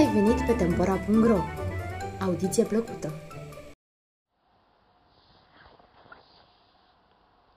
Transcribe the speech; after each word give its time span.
ai 0.00 0.12
venit 0.12 0.46
pe 0.46 0.52
Tempora.ro! 0.52 1.38
Audiție 2.24 2.64
plăcută! 2.64 3.12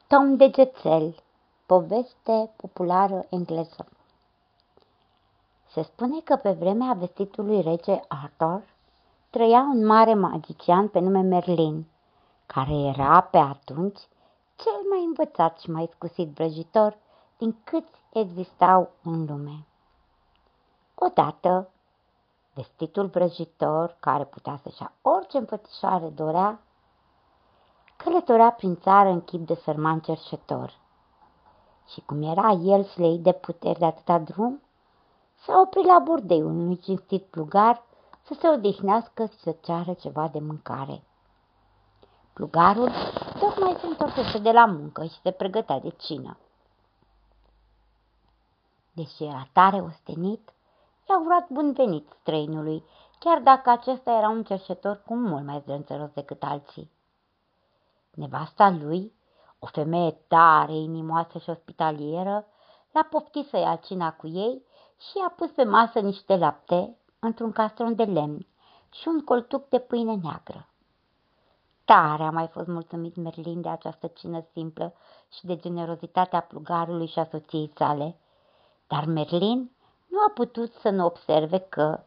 Tom 0.07 0.35
Degețel 0.35 1.15
Poveste 1.65 2.49
populară 2.55 3.25
engleză 3.29 3.85
Se 5.67 5.81
spune 5.81 6.19
că 6.19 6.35
pe 6.35 6.51
vremea 6.51 6.93
vestitului 6.93 7.61
rege 7.61 7.99
Arthur 8.07 8.63
trăia 9.29 9.59
un 9.59 9.85
mare 9.85 10.13
magician 10.13 10.87
pe 10.87 10.99
nume 10.99 11.21
Merlin, 11.21 11.85
care 12.45 12.73
era 12.73 13.21
pe 13.21 13.37
atunci 13.37 13.99
cel 14.55 14.89
mai 14.89 15.03
învățat 15.05 15.59
și 15.59 15.71
mai 15.71 15.89
scusit 15.95 16.27
vrăjitor 16.27 16.97
din 17.37 17.55
câți 17.63 18.01
existau 18.13 18.89
în 19.03 19.25
lume. 19.25 19.65
Odată, 20.95 21.67
vestitul 22.53 23.05
vrăjitor, 23.05 23.95
care 23.99 24.23
putea 24.23 24.59
să-și 24.63 24.81
ia 24.81 24.93
orice 25.01 25.37
înfățișare 25.37 26.07
dorea, 26.07 26.61
călătorea 27.97 28.51
prin 28.51 28.75
țară 28.75 29.09
în 29.09 29.21
chip 29.21 29.47
de 29.47 29.55
sărman 29.55 29.99
cerșetor. 29.99 30.81
Și 31.87 32.01
cum 32.01 32.21
era 32.21 32.49
el 32.49 32.83
slei 32.83 33.17
de 33.17 33.31
puteri 33.31 33.79
de 33.79 33.85
atâta 33.85 34.19
drum, 34.19 34.61
s-a 35.35 35.59
oprit 35.59 35.85
la 35.85 35.99
bordeiul 35.99 36.51
unui 36.51 36.77
cinstit 36.77 37.23
plugar 37.23 37.83
să 38.21 38.33
se 38.39 38.47
odihnească 38.47 39.25
și 39.25 39.39
să 39.39 39.55
ceară 39.61 39.93
ceva 39.93 40.27
de 40.27 40.39
mâncare. 40.39 41.03
Plugarul 42.33 42.91
tocmai 43.39 43.77
se 43.79 43.85
întorsese 43.85 44.39
de 44.39 44.51
la 44.51 44.65
muncă 44.65 45.03
și 45.03 45.21
se 45.21 45.31
pregătea 45.31 45.79
de 45.79 45.89
cină. 45.89 46.37
Deși 48.91 49.23
era 49.23 49.47
tare 49.53 49.81
ostenit, 49.81 50.53
i-a 51.09 51.19
urat 51.25 51.49
bun 51.49 51.73
venit 51.73 52.09
străinului, 52.19 52.83
chiar 53.19 53.39
dacă 53.39 53.69
acesta 53.69 54.11
era 54.11 54.29
un 54.29 54.43
cerșetor 54.43 55.01
cu 55.05 55.15
mult 55.15 55.45
mai 55.45 55.59
zdrânțăros 55.59 56.09
decât 56.13 56.43
alții. 56.43 56.91
Nevasta 58.13 58.69
lui, 58.69 59.13
o 59.59 59.65
femeie 59.65 60.11
tare, 60.11 60.75
inimoasă 60.75 61.37
și 61.37 61.49
ospitalieră, 61.49 62.45
l-a 62.91 63.03
poftit 63.09 63.47
să 63.47 63.57
ia 63.57 63.75
cina 63.75 64.13
cu 64.13 64.27
ei 64.27 64.65
și 64.97 65.17
i-a 65.17 65.33
pus 65.35 65.49
pe 65.49 65.63
masă 65.63 65.99
niște 65.99 66.35
lapte 66.35 66.97
într-un 67.19 67.51
castron 67.51 67.95
de 67.95 68.03
lemn 68.03 68.47
și 68.91 69.07
un 69.07 69.23
coltuc 69.23 69.69
de 69.69 69.79
pâine 69.79 70.15
neagră. 70.15 70.67
Tare 71.85 72.23
a 72.23 72.29
mai 72.29 72.47
fost 72.47 72.67
mulțumit 72.67 73.15
Merlin 73.15 73.61
de 73.61 73.69
această 73.69 74.07
cină 74.07 74.45
simplă 74.51 74.93
și 75.31 75.45
de 75.45 75.55
generozitatea 75.55 76.41
plugarului 76.41 77.07
și 77.07 77.19
a 77.19 77.25
soției 77.25 77.71
sale, 77.75 78.17
dar 78.87 79.05
Merlin 79.05 79.72
nu 80.13 80.19
a 80.19 80.31
putut 80.33 80.73
să 80.73 80.89
nu 80.89 81.05
observe 81.05 81.59
că, 81.59 81.99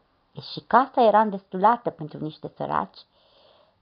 și 0.51 0.59
casa 0.59 1.01
era 1.01 1.21
îndestulată 1.21 1.89
pentru 1.89 2.17
niște 2.23 2.51
săraci, 2.55 2.97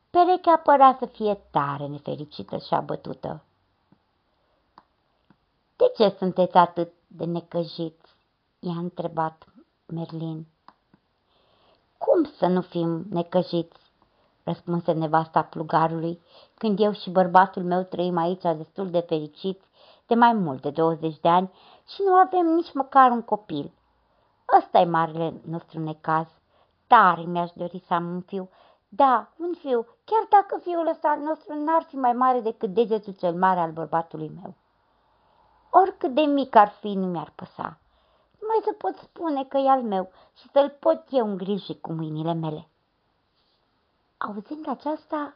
perechea 0.10 0.58
părea 0.58 0.96
să 1.00 1.06
fie 1.06 1.40
tare 1.52 1.88
nefericită 1.88 2.58
și 2.58 2.74
abătută. 2.74 3.44
De 5.76 5.92
ce 5.96 6.16
sunteți 6.18 6.58
atât 6.58 6.92
de 7.08 7.26
necăjiți?" 7.26 8.16
i-a 8.60 8.78
întrebat 8.78 9.46
Merlin. 9.86 10.48
Cum 11.98 12.24
să 12.38 12.46
nu 12.46 12.62
fim 12.62 13.06
necăjiți?" 13.10 13.80
răspunse 14.44 14.92
nevasta 14.92 15.44
plugarului, 15.44 16.22
când 16.58 16.80
eu 16.80 16.94
și 16.94 17.10
bărbatul 17.10 17.64
meu 17.64 17.84
trăim 17.84 18.18
aici 18.18 18.42
destul 18.42 18.90
de 18.90 19.00
fericiți 19.00 19.66
de 20.08 20.16
mai 20.16 20.34
mult 20.34 20.62
de 20.62 20.70
20 20.70 21.20
de 21.20 21.28
ani 21.28 21.52
și 21.88 22.02
nu 22.06 22.14
avem 22.14 22.46
nici 22.46 22.74
măcar 22.74 23.12
un 23.12 23.22
copil. 23.22 23.72
Ăsta 24.58 24.80
e 24.80 24.86
marele 24.86 25.42
nostru 25.46 25.80
necaz. 25.80 26.28
Tare 26.88 27.22
mi-aș 27.22 27.52
dori 27.52 27.84
să 27.88 27.94
am 27.94 28.06
un 28.06 28.22
fiu. 28.22 28.50
Da, 28.88 29.28
un 29.38 29.54
fiu, 29.54 29.88
chiar 30.04 30.26
dacă 30.30 30.58
fiul 30.62 30.88
ăsta 30.88 31.20
nostru 31.24 31.64
n-ar 31.64 31.84
fi 31.84 31.96
mai 31.96 32.14
mare 32.14 32.40
decât 32.40 32.74
degetul 32.74 33.14
cel 33.14 33.34
mare 33.34 33.60
al 33.60 33.72
bărbatului 33.72 34.32
meu. 34.42 34.54
Oricât 35.70 36.14
de 36.14 36.22
mic 36.22 36.56
ar 36.56 36.70
fi, 36.70 36.94
nu 36.94 37.06
mi-ar 37.06 37.32
păsa. 37.36 37.78
Numai 38.40 38.60
să 38.64 38.72
pot 38.78 38.96
spune 38.96 39.44
că 39.44 39.58
e 39.58 39.70
al 39.70 39.82
meu 39.82 40.12
și 40.38 40.50
să-l 40.50 40.70
pot 40.80 41.04
eu 41.10 41.30
îngriji 41.30 41.80
cu 41.80 41.92
mâinile 41.92 42.34
mele. 42.34 42.68
Auzind 44.18 44.70
aceasta, 44.70 45.36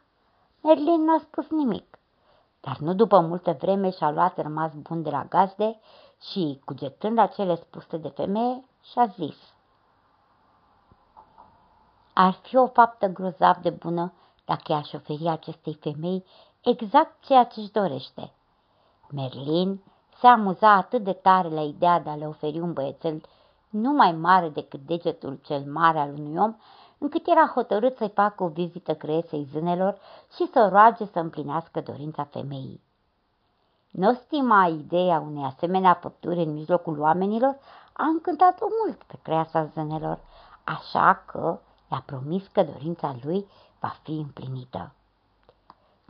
Merlin 0.61 1.03
n-a 1.03 1.17
spus 1.17 1.49
nimic, 1.49 1.99
dar 2.59 2.77
nu 2.77 2.93
după 2.93 3.19
multă 3.19 3.57
vreme 3.59 3.89
și-a 3.89 4.11
luat 4.11 4.41
rămas 4.41 4.73
bun 4.73 5.01
de 5.01 5.09
la 5.09 5.23
gazde 5.23 5.79
și, 6.21 6.61
cugetând 6.65 7.17
la 7.17 7.25
cele 7.25 7.55
spuse 7.55 7.97
de 7.97 8.07
femeie, 8.07 8.63
și-a 8.83 9.05
zis 9.05 9.37
Ar 12.13 12.33
fi 12.33 12.55
o 12.55 12.67
faptă 12.67 13.07
grozav 13.07 13.57
de 13.57 13.69
bună 13.69 14.13
dacă 14.45 14.71
i-aș 14.71 14.93
oferi 14.93 15.27
acestei 15.27 15.73
femei 15.73 16.25
exact 16.61 17.25
ceea 17.25 17.43
ce-și 17.43 17.71
dorește. 17.71 18.31
Merlin 19.09 19.83
se 20.19 20.27
amuza 20.27 20.73
atât 20.73 21.03
de 21.03 21.13
tare 21.13 21.49
la 21.49 21.61
ideea 21.61 21.99
de 21.99 22.09
a 22.09 22.15
le 22.15 22.27
oferi 22.27 22.59
un 22.59 22.73
băiețel 22.73 23.21
nu 23.69 23.91
mai 23.91 24.11
mare 24.11 24.49
decât 24.49 24.79
degetul 24.85 25.39
cel 25.43 25.63
mare 25.71 25.99
al 25.99 26.09
unui 26.09 26.37
om, 26.37 26.55
încât 26.97 27.27
era 27.27 27.51
hotărât 27.55 27.97
să-i 27.97 28.11
facă 28.13 28.43
o 28.43 28.47
vizită 28.47 28.93
creesei 28.93 29.47
zânelor 29.51 29.97
și 30.35 30.47
să 30.51 30.67
roage 30.71 31.05
să 31.05 31.19
împlinească 31.19 31.81
dorința 31.81 32.23
femeii. 32.23 32.81
Nostima 33.91 34.67
ideea 34.67 35.19
unei 35.19 35.43
asemenea 35.43 35.93
făpturi 35.93 36.39
în 36.39 36.53
mijlocul 36.53 36.99
oamenilor 36.99 37.57
a 37.99 38.05
încântat-o 38.05 38.65
mult 38.83 39.03
pe 39.03 39.19
creasa 39.21 39.65
zânelor, 39.65 40.19
așa 40.63 41.23
că 41.25 41.59
i-a 41.91 42.03
promis 42.05 42.47
că 42.47 42.63
dorința 42.63 43.15
lui 43.23 43.47
va 43.79 43.95
fi 44.03 44.11
împlinită. 44.11 44.91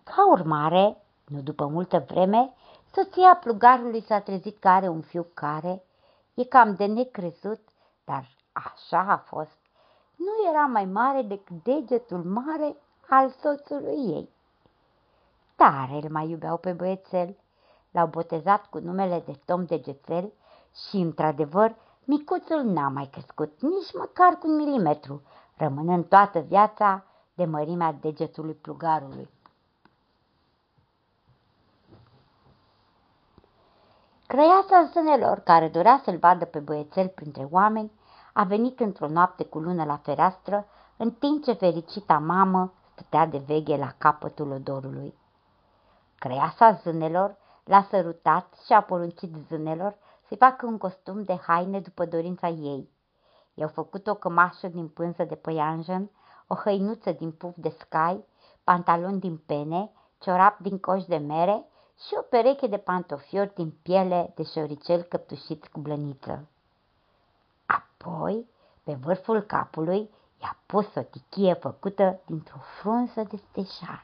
Ca 0.03 0.29
urmare, 0.29 0.97
nu 1.25 1.41
după 1.41 1.65
multă 1.65 2.05
vreme, 2.07 2.53
soția 2.93 3.35
plugarului 3.35 4.01
s-a 4.01 4.19
trezit 4.19 4.59
că 4.59 4.67
are 4.67 4.87
un 4.87 5.01
fiu 5.01 5.27
care 5.33 5.83
e 6.33 6.43
cam 6.43 6.75
de 6.75 6.85
necrezut, 6.85 7.61
dar 8.05 8.27
așa 8.51 8.99
a 8.99 9.17
fost 9.17 9.57
nu 10.15 10.49
era 10.49 10.65
mai 10.65 10.85
mare 10.85 11.21
decât 11.21 11.63
degetul 11.63 12.23
mare 12.23 12.75
al 13.07 13.29
soțului 13.29 14.13
ei. 14.13 14.29
Tare 15.55 15.93
îl 16.01 16.09
mai 16.09 16.29
iubeau 16.29 16.57
pe 16.57 16.71
băiețel, 16.71 17.35
l-au 17.91 18.07
botezat 18.07 18.65
cu 18.65 18.79
numele 18.79 19.23
de 19.25 19.39
Tom 19.45 19.65
Degețel 19.65 20.31
și, 20.87 20.95
într-adevăr, 20.95 21.75
micuțul 22.03 22.63
n-a 22.63 22.87
mai 22.87 23.09
crescut 23.11 23.61
nici 23.61 23.93
măcar 23.97 24.37
cu 24.37 24.47
un 24.47 24.55
milimetru, 24.55 25.21
rămânând 25.55 26.05
toată 26.05 26.39
viața 26.39 27.03
de 27.33 27.45
mărimea 27.45 27.91
degetului 28.01 28.53
plugarului. 28.53 29.29
Crăiasa 34.27 34.89
zânelor, 34.93 35.39
care 35.39 35.67
dorea 35.67 36.01
să-l 36.03 36.17
vadă 36.17 36.45
pe 36.45 36.59
băiețel 36.59 37.07
printre 37.07 37.47
oameni, 37.51 37.91
a 38.33 38.43
venit 38.43 38.79
într-o 38.79 39.07
noapte 39.07 39.43
cu 39.43 39.59
lună 39.59 39.83
la 39.83 39.97
fereastră, 39.97 40.65
în 40.97 41.11
timp 41.11 41.43
ce 41.43 41.53
fericita 41.53 42.17
mamă 42.17 42.73
stătea 42.93 43.25
de 43.25 43.37
veghe 43.37 43.77
la 43.77 43.93
capătul 43.97 44.51
odorului. 44.51 45.13
Creasa 46.15 46.73
zânelor 46.73 47.35
l-a 47.63 47.87
sărutat 47.89 48.53
și 48.65 48.73
a 48.73 48.81
poruncit 48.81 49.35
zânelor 49.47 49.95
să-i 50.29 50.37
facă 50.37 50.65
un 50.65 50.77
costum 50.77 51.23
de 51.23 51.35
haine 51.47 51.79
după 51.79 52.05
dorința 52.05 52.47
ei. 52.47 52.89
I-au 53.53 53.67
făcut 53.67 54.07
o 54.07 54.15
cămașă 54.15 54.67
din 54.67 54.87
pânză 54.87 55.23
de 55.23 55.35
păianjen, 55.35 56.09
o 56.47 56.55
hăinuță 56.55 57.11
din 57.11 57.31
puf 57.31 57.55
de 57.55 57.75
scai, 57.79 58.25
pantaloni 58.63 59.19
din 59.19 59.37
pene, 59.37 59.91
ciorap 60.19 60.59
din 60.59 60.79
coș 60.79 61.03
de 61.03 61.17
mere 61.17 61.65
și 62.07 62.15
o 62.17 62.21
pereche 62.21 62.67
de 62.67 62.77
pantofiori 62.77 63.53
din 63.53 63.77
piele 63.81 64.31
de 64.35 64.43
șoricel 64.43 65.01
căptușiți 65.01 65.69
cu 65.69 65.79
blăniță. 65.79 66.47
Apoi, 67.65 68.49
pe 68.83 68.93
vârful 68.93 69.41
capului, 69.41 70.09
i-a 70.41 70.57
pus 70.65 70.95
o 70.95 71.01
tichie 71.01 71.53
făcută 71.53 72.19
dintr-o 72.25 72.59
frunză 72.79 73.23
de 73.23 73.37
stejar. 73.49 74.03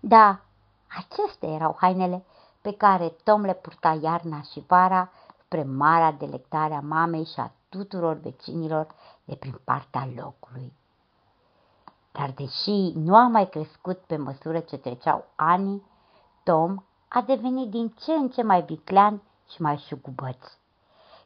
Da, 0.00 0.40
acestea 0.88 1.48
erau 1.48 1.76
hainele 1.78 2.24
pe 2.68 2.76
care 2.76 3.08
Tom 3.08 3.40
le 3.40 3.54
purta 3.54 3.98
iarna 4.02 4.40
și 4.42 4.64
vara 4.66 5.10
spre 5.44 5.62
marea 5.62 6.12
delectare 6.12 6.74
a 6.74 6.80
mamei 6.80 7.24
și 7.24 7.40
a 7.40 7.52
tuturor 7.68 8.14
vecinilor 8.14 8.86
de 9.24 9.34
prin 9.34 9.60
partea 9.64 10.08
locului. 10.16 10.72
Dar 12.12 12.30
deși 12.30 12.92
nu 12.94 13.16
a 13.16 13.28
mai 13.28 13.48
crescut 13.48 13.98
pe 13.98 14.16
măsură 14.16 14.60
ce 14.60 14.76
treceau 14.76 15.24
ani, 15.34 15.82
Tom 16.42 16.84
a 17.08 17.20
devenit 17.20 17.70
din 17.70 17.88
ce 17.88 18.12
în 18.12 18.28
ce 18.28 18.42
mai 18.42 18.62
viclean 18.62 19.22
și 19.50 19.62
mai 19.62 19.76
șugubăț. 19.76 20.56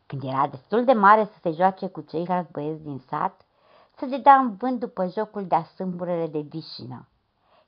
Când 0.07 0.23
era 0.23 0.47
destul 0.47 0.85
de 0.85 0.93
mare 0.93 1.25
să 1.25 1.39
se 1.43 1.51
joace 1.51 1.87
cu 1.87 2.01
ceilalți 2.01 2.53
băieți 2.53 2.83
din 2.83 3.03
sat, 3.09 3.41
să 3.97 4.07
se 4.09 4.17
dea 4.17 4.35
în 4.35 4.57
vânt 4.57 4.81
după 4.81 5.07
jocul 5.07 5.47
de-a 5.47 5.65
sâmburele 5.65 6.27
de 6.27 6.41
vișină. 6.41 7.09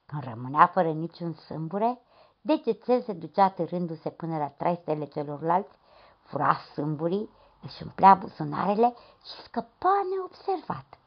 Când 0.07 0.23
rămânea 0.23 0.67
fără 0.67 0.89
niciun 0.89 1.33
sâmbure, 1.33 1.99
degețel 2.47 3.03
se 3.03 3.13
ducea 3.13 3.51
târându-se 3.51 4.11
până 4.11 4.39
la 4.39 4.49
trei 4.49 4.79
stele 4.83 5.05
celorlalți, 5.05 5.79
fura 6.23 6.57
sâmburii, 6.73 7.31
își 7.63 7.83
umplea 7.83 8.15
buzunarele 8.15 8.95
și 9.25 9.43
scăpa 9.43 10.01
neobservat, 10.11 10.99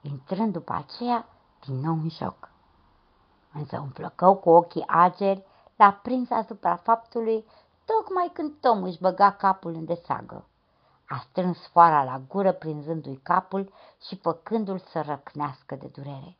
intrând 0.00 0.52
după 0.52 0.72
aceea 0.72 1.28
din 1.66 1.80
nou 1.80 1.94
în 1.94 2.08
șoc. 2.08 2.50
Însă 3.52 3.78
un 3.78 3.88
flăcău 3.88 4.36
cu 4.36 4.50
ochii 4.50 4.84
ageri 4.86 5.44
l-a 5.76 5.92
prins 5.92 6.30
asupra 6.30 6.76
faptului 6.76 7.44
tocmai 7.84 8.30
când 8.32 8.52
Tom 8.60 8.82
își 8.82 9.00
băga 9.00 9.32
capul 9.32 9.74
în 9.74 9.84
desagă. 9.84 10.44
A 11.08 11.18
strâns 11.28 11.66
foara 11.66 12.04
la 12.04 12.20
gură 12.28 12.52
prinzându-i 12.52 13.20
capul 13.22 13.72
și 14.06 14.16
făcându-l 14.16 14.78
să 14.78 15.00
răcnească 15.00 15.74
de 15.74 15.86
durere. 15.86 16.38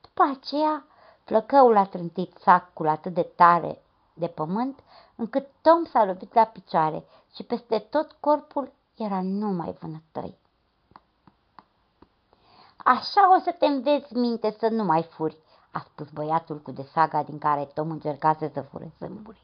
După 0.00 0.22
aceea, 0.36 0.86
flăcăul 1.24 1.76
a 1.76 1.84
trântit 1.84 2.36
sacul 2.36 2.88
atât 2.88 3.14
de 3.14 3.22
tare 3.22 3.82
de 4.14 4.26
pământ, 4.26 4.78
încât 5.16 5.46
Tom 5.60 5.84
s-a 5.84 6.04
lovit 6.04 6.34
la 6.34 6.44
picioare 6.44 7.04
și 7.34 7.42
peste 7.42 7.78
tot 7.78 8.12
corpul 8.20 8.72
era 8.96 9.20
numai 9.22 9.72
vânătăi. 9.80 10.38
Așa 12.76 13.34
o 13.36 13.38
să 13.38 13.52
te 13.58 13.66
înveți 13.66 14.14
minte 14.14 14.56
să 14.58 14.68
nu 14.68 14.84
mai 14.84 15.02
furi, 15.02 15.36
a 15.72 15.80
spus 15.80 16.10
băiatul 16.10 16.58
cu 16.58 16.70
desaga 16.70 17.22
din 17.22 17.38
care 17.38 17.64
Tom 17.64 17.90
încercase 17.90 18.50
să 18.54 18.60
fure 18.60 18.92
zâmburi. 18.98 19.40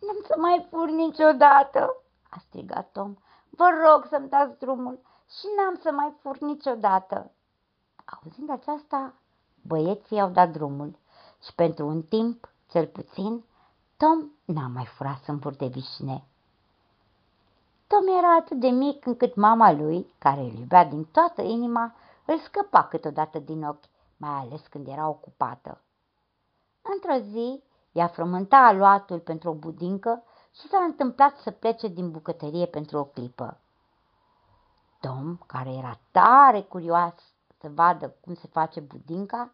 Nu 0.00 0.20
să 0.26 0.34
mai 0.38 0.66
fur 0.70 0.88
niciodată, 0.88 1.96
a 2.30 2.38
strigat 2.38 2.90
Tom. 2.92 3.16
Vă 3.50 3.68
rog 3.84 4.06
să-mi 4.10 4.28
dați 4.28 4.58
drumul 4.58 5.00
și 5.38 5.46
n-am 5.56 5.78
să 5.82 5.90
mai 5.90 6.14
fur 6.20 6.38
niciodată. 6.38 7.30
Auzind 8.04 8.50
aceasta, 8.50 9.14
băieții 9.62 10.20
au 10.20 10.30
dat 10.30 10.50
drumul 10.50 10.98
și 11.44 11.54
pentru 11.54 11.86
un 11.86 12.02
timp, 12.02 12.48
cel 12.70 12.86
puțin, 12.86 13.44
Tom 13.96 14.30
n-a 14.44 14.66
mai 14.66 14.84
furat 14.84 15.22
sâmburi 15.22 15.56
de 15.56 15.66
vișine. 15.66 16.24
Tom 17.86 18.08
era 18.18 18.34
atât 18.34 18.60
de 18.60 18.68
mic 18.68 19.06
încât 19.06 19.34
mama 19.34 19.72
lui, 19.72 20.14
care 20.18 20.40
îl 20.40 20.52
iubea 20.58 20.84
din 20.84 21.04
toată 21.04 21.42
inima, 21.42 21.94
îl 22.26 22.38
scăpa 22.38 22.84
câteodată 22.84 23.38
din 23.38 23.64
ochi, 23.64 23.84
mai 24.16 24.30
ales 24.30 24.66
când 24.66 24.88
era 24.88 25.08
ocupată. 25.08 25.80
Într-o 26.82 27.28
zi, 27.30 27.62
ea 27.92 28.06
frământa 28.06 28.56
aluatul 28.56 29.18
pentru 29.18 29.50
o 29.50 29.54
budincă 29.54 30.22
și 30.54 30.68
s-a 30.68 30.78
întâmplat 30.78 31.36
să 31.36 31.50
plece 31.50 31.88
din 31.88 32.10
bucătărie 32.10 32.66
pentru 32.66 32.98
o 32.98 33.04
clipă. 33.04 33.60
Tom, 35.00 35.36
care 35.46 35.70
era 35.70 35.98
tare 36.10 36.60
curios 36.60 37.14
să 37.60 37.68
vadă 37.68 38.14
cum 38.20 38.34
se 38.34 38.46
face 38.46 38.80
budinca, 38.80 39.52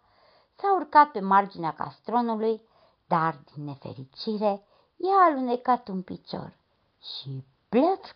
s-a 0.54 0.74
urcat 0.74 1.10
pe 1.10 1.20
marginea 1.20 1.74
castronului, 1.74 2.62
dar, 3.06 3.38
din 3.54 3.64
nefericire, 3.64 4.66
i-a 4.96 5.24
alunecat 5.30 5.88
un 5.88 6.02
picior 6.02 6.56
și 7.00 7.44
plăț 7.68 8.06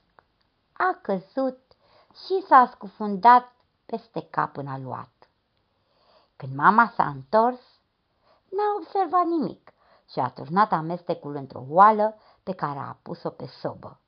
a 0.72 0.98
căzut 1.02 1.58
și 2.26 2.44
s-a 2.46 2.68
scufundat 2.72 3.52
peste 3.86 4.26
cap 4.30 4.56
în 4.56 4.66
aluat. 4.66 5.28
Când 6.36 6.54
mama 6.54 6.92
s-a 6.96 7.06
întors, 7.06 7.60
n-a 8.48 8.74
observat 8.76 9.24
nimic 9.24 9.72
și 10.10 10.18
a 10.18 10.30
turnat 10.30 10.72
amestecul 10.72 11.34
într-o 11.34 11.64
oală 11.68 12.16
pe 12.42 12.52
care 12.52 12.78
a 12.78 12.96
pus-o 13.02 13.30
pe 13.30 13.46
sobă. 13.46 14.00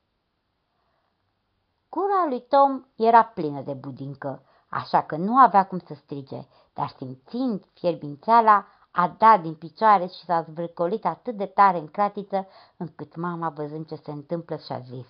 Cura 1.89 2.25
lui 2.27 2.41
Tom 2.47 2.85
era 2.95 3.23
plină 3.23 3.61
de 3.61 3.73
budincă, 3.73 4.43
așa 4.73 5.01
că 5.01 5.15
nu 5.15 5.37
avea 5.37 5.65
cum 5.65 5.79
să 5.79 5.93
strige, 5.93 6.47
dar 6.73 6.93
simțind 6.97 7.65
fierbințeala, 7.73 8.65
a 8.91 9.15
dat 9.17 9.41
din 9.41 9.55
picioare 9.55 10.05
și 10.05 10.25
s-a 10.25 10.41
zvârcolit 10.41 11.05
atât 11.05 11.37
de 11.37 11.45
tare 11.45 11.77
în 11.77 11.87
cratiță, 11.87 12.47
încât 12.77 13.15
mama, 13.15 13.49
văzând 13.49 13.87
ce 13.87 13.95
se 13.95 14.11
întâmplă, 14.11 14.55
și-a 14.57 14.79
zis. 14.79 15.05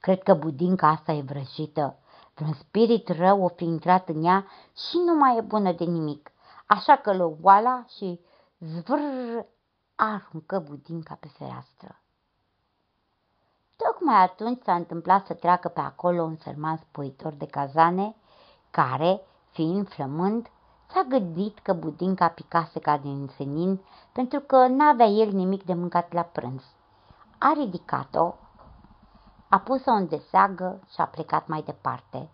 Cred 0.00 0.22
că 0.22 0.34
budinca 0.34 0.88
asta 0.88 1.12
e 1.12 1.22
vrăjită. 1.22 1.98
Vreun 2.34 2.52
spirit 2.52 3.08
rău 3.08 3.42
o 3.42 3.48
fi 3.48 3.64
intrat 3.64 4.08
în 4.08 4.24
ea 4.24 4.46
și 4.90 4.96
nu 5.06 5.14
mai 5.14 5.36
e 5.36 5.40
bună 5.40 5.72
de 5.72 5.84
nimic. 5.84 6.30
Așa 6.66 6.96
că 6.96 7.14
lua 7.14 7.36
oala 7.42 7.84
și 7.96 8.20
zvârr 8.58 9.46
aruncă 9.94 10.58
budinca 10.58 11.14
pe 11.20 11.28
fereastră. 11.28 11.99
Tocmai 14.00 14.22
atunci 14.22 14.62
s-a 14.62 14.74
întâmplat 14.74 15.26
să 15.26 15.34
treacă 15.34 15.68
pe 15.68 15.80
acolo 15.80 16.22
un 16.22 16.36
sărman 16.36 16.76
spoitor 16.76 17.32
de 17.32 17.46
cazane, 17.46 18.16
care, 18.70 19.20
fiind 19.50 19.88
flămând, 19.88 20.50
s-a 20.86 21.02
gândit 21.08 21.58
că 21.58 21.72
budinca 21.72 22.28
picase 22.28 22.78
ca 22.78 22.96
din 22.96 23.30
senin 23.36 23.80
pentru 24.12 24.40
că 24.40 24.66
n-avea 24.66 25.06
el 25.06 25.32
nimic 25.32 25.64
de 25.64 25.74
mâncat 25.74 26.12
la 26.12 26.22
prânz. 26.22 26.62
A 27.38 27.52
ridicat-o, 27.54 28.34
a 29.48 29.58
pus-o 29.58 29.90
în 29.90 30.08
deseagă 30.08 30.80
și 30.92 31.00
a 31.00 31.06
plecat 31.06 31.46
mai 31.46 31.62
departe. 31.62 32.30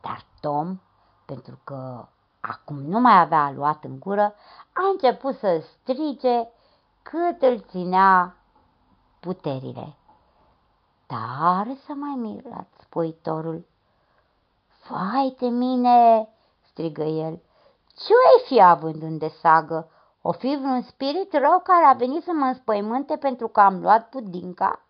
Dar 0.00 0.24
Tom, 0.40 0.80
pentru 1.24 1.58
că 1.64 2.06
acum 2.40 2.76
nu 2.76 3.00
mai 3.00 3.20
avea 3.20 3.50
luat 3.50 3.84
în 3.84 3.98
gură, 3.98 4.34
a 4.72 4.88
început 4.92 5.34
să 5.34 5.64
strige 5.72 6.48
cât 7.02 7.42
îl 7.42 7.60
ținea 7.60 8.36
puterile. 9.20 9.96
Tare 11.12 11.74
să 11.86 11.92
mai 11.92 12.14
mirat, 12.16 12.68
spoitorul. 12.80 13.66
Fai 14.68 15.36
de 15.38 15.46
mine, 15.46 16.28
strigă 16.60 17.02
el, 17.02 17.40
ce 17.86 18.12
ai 18.12 18.46
fi 18.46 18.62
având 18.62 19.02
în 19.02 19.18
desagă? 19.18 19.90
O 20.22 20.32
fi 20.32 20.56
vreun 20.60 20.82
spirit 20.82 21.32
rău 21.32 21.60
care 21.64 21.84
a 21.84 21.92
venit 21.92 22.22
să 22.22 22.30
mă 22.34 22.44
înspăimânte 22.44 23.16
pentru 23.16 23.48
că 23.48 23.60
am 23.60 23.80
luat 23.80 24.08
pudinca? 24.08 24.80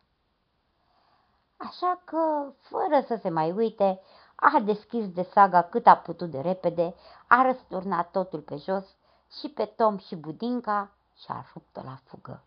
Așa 1.56 2.00
că, 2.04 2.52
fără 2.60 3.04
să 3.06 3.18
se 3.22 3.28
mai 3.28 3.52
uite, 3.52 4.00
a 4.34 4.60
deschis 4.60 5.08
de 5.08 5.22
saga 5.22 5.62
cât 5.62 5.86
a 5.86 5.96
putut 5.96 6.30
de 6.30 6.40
repede, 6.40 6.94
a 7.26 7.42
răsturnat 7.42 8.10
totul 8.10 8.40
pe 8.40 8.56
jos 8.56 8.96
și 9.40 9.48
pe 9.48 9.64
Tom 9.64 9.98
și 9.98 10.16
Budinca 10.16 10.90
și 11.16 11.26
a 11.28 11.44
rupt-o 11.52 11.80
la 11.84 11.98
fugă. 12.04 12.42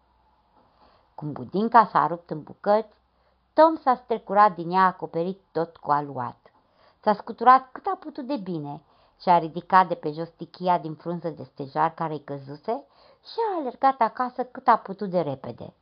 Cum 1.16 1.31
Budinca 1.31 1.86
s-a 1.86 2.07
rupt 2.07 2.30
în 2.30 2.44
bucăți, 2.44 3.04
Tom 3.56 3.75
s-a 3.75 3.96
strecurat 3.96 4.56
din 4.56 4.72
ea 4.72 4.86
acoperit 4.86 5.40
tot 5.52 5.78
cu 5.78 5.92
aluat. 5.92 6.52
S-a 7.02 7.13
scuturat 7.13 7.69
cât 7.72 7.86
a 7.86 7.98
putut 8.00 8.28
de 8.28 8.38
bine 8.38 8.81
și 9.22 9.30
a 9.30 9.38
ridicat 9.38 9.88
de 9.88 9.95
pe 9.95 10.12
jos 10.12 10.30
tichia 10.30 10.78
din 10.78 10.94
frunză 10.94 11.30
de 11.30 11.44
stejar 11.44 11.94
care-i 11.94 12.24
căzuse 12.24 12.83
și 13.24 13.35
a 13.52 13.59
alergat 13.59 14.02
acasă 14.02 14.44
cât 14.44 14.68
a 14.68 14.78
putut 14.78 15.09
de 15.09 15.21
repede. 15.21 15.74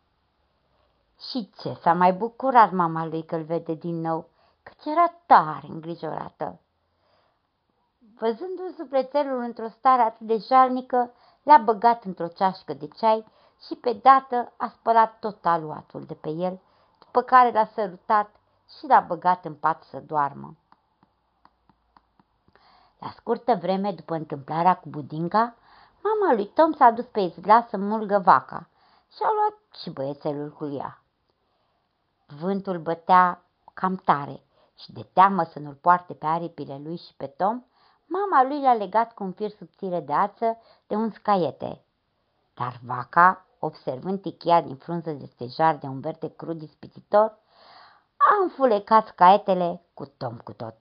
Și 1.29 1.49
ce 1.61 1.73
s-a 1.81 1.93
mai 1.93 2.13
bucurat 2.13 2.71
mama 2.71 3.05
lui 3.05 3.25
că-l 3.25 3.43
vede 3.43 3.73
din 3.73 4.01
nou, 4.01 4.25
căci 4.63 4.85
era 4.85 5.13
tare 5.25 5.67
îngrijorată. 5.67 6.59
Văzându-l 8.17 8.73
sufletelul 8.77 9.39
într-o 9.39 9.67
stare 9.67 10.01
atât 10.01 10.27
de 10.27 10.37
jalnică, 10.37 11.11
l-a 11.43 11.57
băgat 11.57 12.03
într-o 12.03 12.27
ceașcă 12.27 12.73
de 12.73 12.87
ceai 12.87 13.25
și 13.65 13.75
pe 13.75 13.93
dată 13.93 14.51
a 14.57 14.67
spălat 14.67 15.19
tot 15.19 15.45
aluatul 15.45 16.03
de 16.03 16.13
pe 16.13 16.29
el, 16.29 16.59
după 17.13 17.25
care 17.25 17.51
l-a 17.51 17.65
sărutat 17.65 18.35
și 18.77 18.85
l-a 18.87 18.99
băgat 18.99 19.45
în 19.45 19.53
pat 19.53 19.83
să 19.83 19.99
doarmă. 19.99 20.55
La 22.99 23.13
scurtă 23.15 23.55
vreme 23.55 23.91
după 23.91 24.15
întâmplarea 24.15 24.75
cu 24.75 24.89
budinca, 24.89 25.55
mama 26.01 26.33
lui 26.33 26.47
Tom 26.47 26.73
s-a 26.73 26.89
dus 26.89 27.05
pe 27.05 27.19
izla 27.19 27.61
să 27.69 27.77
mulgă 27.77 28.19
vaca 28.19 28.67
și 29.11 29.17
a 29.23 29.29
luat 29.33 29.59
și 29.81 29.89
băiețelul 29.89 30.51
cu 30.51 30.67
ea. 30.67 31.01
Vântul 32.25 32.79
bătea 32.79 33.43
cam 33.73 33.95
tare 33.95 34.43
și 34.75 34.91
de 34.91 35.07
teamă 35.13 35.43
să 35.43 35.59
nu-l 35.59 35.77
poarte 35.81 36.13
pe 36.13 36.25
aripile 36.25 36.79
lui 36.83 36.97
și 36.97 37.13
pe 37.17 37.27
Tom, 37.27 37.63
mama 38.05 38.43
lui 38.43 38.61
l-a 38.61 38.73
legat 38.73 39.13
cu 39.13 39.23
un 39.23 39.31
fir 39.31 39.49
subțire 39.49 39.99
de 39.99 40.13
ață 40.13 40.57
de 40.87 40.95
un 40.95 41.11
scaiete. 41.11 41.85
Dar 42.53 42.79
vaca, 42.83 43.45
observând 43.65 44.21
tichia 44.21 44.61
din 44.61 44.75
frunză 44.75 45.11
de 45.11 45.25
stejar 45.25 45.77
de 45.77 45.87
un 45.87 45.99
verde 45.99 46.35
crud 46.35 46.61
ispititor, 46.61 47.37
a 48.17 48.41
înfulecat 48.41 49.07
scaietele 49.07 49.85
cu 49.93 50.05
Tom 50.05 50.37
cu 50.37 50.53
tot. 50.53 50.75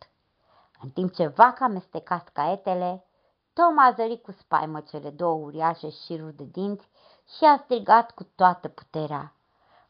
În 0.82 0.90
timp 0.90 1.12
ce 1.12 1.26
vaca 1.26 1.64
amesteca 1.64 2.24
scaietele, 2.26 3.06
Tom 3.52 3.78
a 3.78 3.92
zărit 3.96 4.22
cu 4.22 4.32
spaimă 4.32 4.80
cele 4.80 5.10
două 5.10 5.44
uriașe 5.44 5.90
șiruri 5.90 6.36
de 6.36 6.44
dinți 6.44 6.88
și 7.36 7.44
a 7.44 7.56
strigat 7.56 8.10
cu 8.10 8.24
toată 8.24 8.68
puterea. 8.68 9.34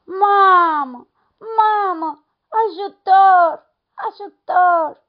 Mamă! 0.05 1.07
Mamă! 1.59 2.25
Ajutor! 2.49 3.71
Ajutor! 3.95 5.03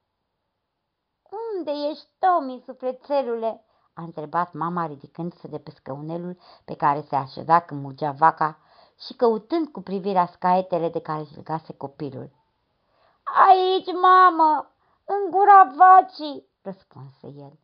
Unde 1.30 1.72
ești, 1.90 2.08
Tomi, 2.20 2.64
sufletelule? 2.66 3.66
A 3.94 4.02
întrebat 4.02 4.54
mama 4.54 4.86
ridicându-se 4.86 5.48
de 5.48 5.58
pe 5.58 5.72
scăunelul 5.72 6.38
pe 6.66 6.76
care 6.76 7.02
se 7.02 7.16
așeza 7.16 7.60
când 7.60 7.82
murgea 7.82 8.12
vaca 8.12 8.58
și 9.00 9.14
căutând 9.14 9.68
cu 9.68 9.82
privirea 9.82 10.26
scaetele 10.26 10.90
de 10.90 11.02
care 11.02 11.20
își 11.20 11.36
legase 11.36 11.74
copilul. 11.74 12.30
Aici, 13.48 13.94
mamă, 14.02 14.72
în 15.06 15.30
gura 15.32 15.74
vacii, 15.76 16.48
răspunse 16.62 17.28
el. 17.28 17.60